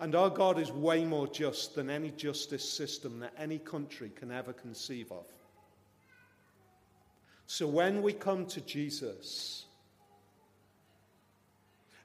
And 0.00 0.14
our 0.14 0.30
God 0.30 0.58
is 0.58 0.72
way 0.72 1.04
more 1.04 1.26
just 1.26 1.74
than 1.74 1.88
any 1.88 2.10
justice 2.10 2.68
system 2.68 3.20
that 3.20 3.32
any 3.38 3.58
country 3.58 4.10
can 4.14 4.30
ever 4.30 4.52
conceive 4.52 5.12
of. 5.12 5.26
So 7.46 7.66
when 7.66 8.02
we 8.02 8.12
come 8.12 8.46
to 8.46 8.60
Jesus 8.60 9.66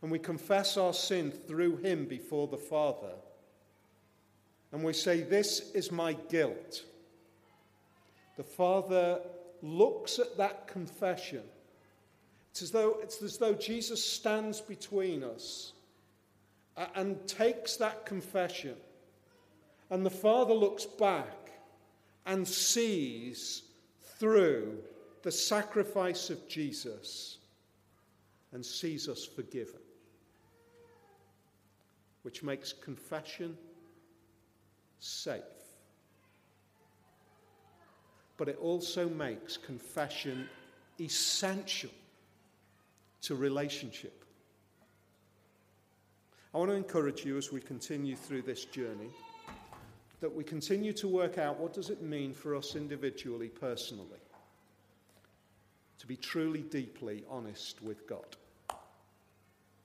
and 0.01 0.11
we 0.11 0.19
confess 0.19 0.77
our 0.77 0.93
sin 0.93 1.31
through 1.31 1.77
him 1.77 2.05
before 2.05 2.47
the 2.47 2.57
Father, 2.57 3.13
and 4.71 4.83
we 4.83 4.93
say, 4.93 5.21
This 5.21 5.71
is 5.71 5.91
my 5.91 6.13
guilt, 6.13 6.83
the 8.37 8.43
Father 8.43 9.19
looks 9.61 10.19
at 10.19 10.37
that 10.37 10.67
confession 10.67 11.43
it's 12.51 12.61
as 12.61 12.71
though, 12.71 12.97
it's 13.01 13.21
as 13.21 13.37
though 13.37 13.53
Jesus 13.53 14.03
stands 14.03 14.59
between 14.59 15.23
us 15.23 15.73
and 16.95 17.27
takes 17.27 17.75
that 17.77 18.05
confession. 18.05 18.75
And 19.89 20.05
the 20.05 20.09
Father 20.09 20.53
looks 20.53 20.85
back 20.85 21.51
and 22.25 22.47
sees 22.47 23.63
through 24.17 24.77
the 25.23 25.31
sacrifice 25.31 26.29
of 26.29 26.47
Jesus 26.47 27.37
and 28.53 28.65
sees 28.65 29.09
us 29.09 29.25
forgiven, 29.25 29.81
which 32.23 32.43
makes 32.43 32.71
confession 32.71 33.57
safe. 34.99 35.43
But 38.37 38.47
it 38.47 38.57
also 38.61 39.09
makes 39.09 39.57
confession 39.57 40.47
essential 40.99 41.91
to 43.21 43.35
relationship. 43.35 44.18
I 46.53 46.57
want 46.57 46.71
to 46.71 46.75
encourage 46.75 47.25
you 47.25 47.37
as 47.37 47.51
we 47.51 47.61
continue 47.61 48.15
through 48.15 48.41
this 48.41 48.65
journey 48.65 49.11
that 50.19 50.33
we 50.33 50.43
continue 50.43 50.91
to 50.93 51.07
work 51.07 51.37
out 51.37 51.59
what 51.59 51.73
does 51.73 51.91
it 51.91 52.01
mean 52.01 52.33
for 52.33 52.55
us 52.55 52.75
individually, 52.75 53.47
personally, 53.47 54.19
to 55.99 56.07
be 56.07 56.17
truly 56.17 56.61
deeply 56.61 57.23
honest 57.29 57.81
with 57.83 58.07
God. 58.07 58.35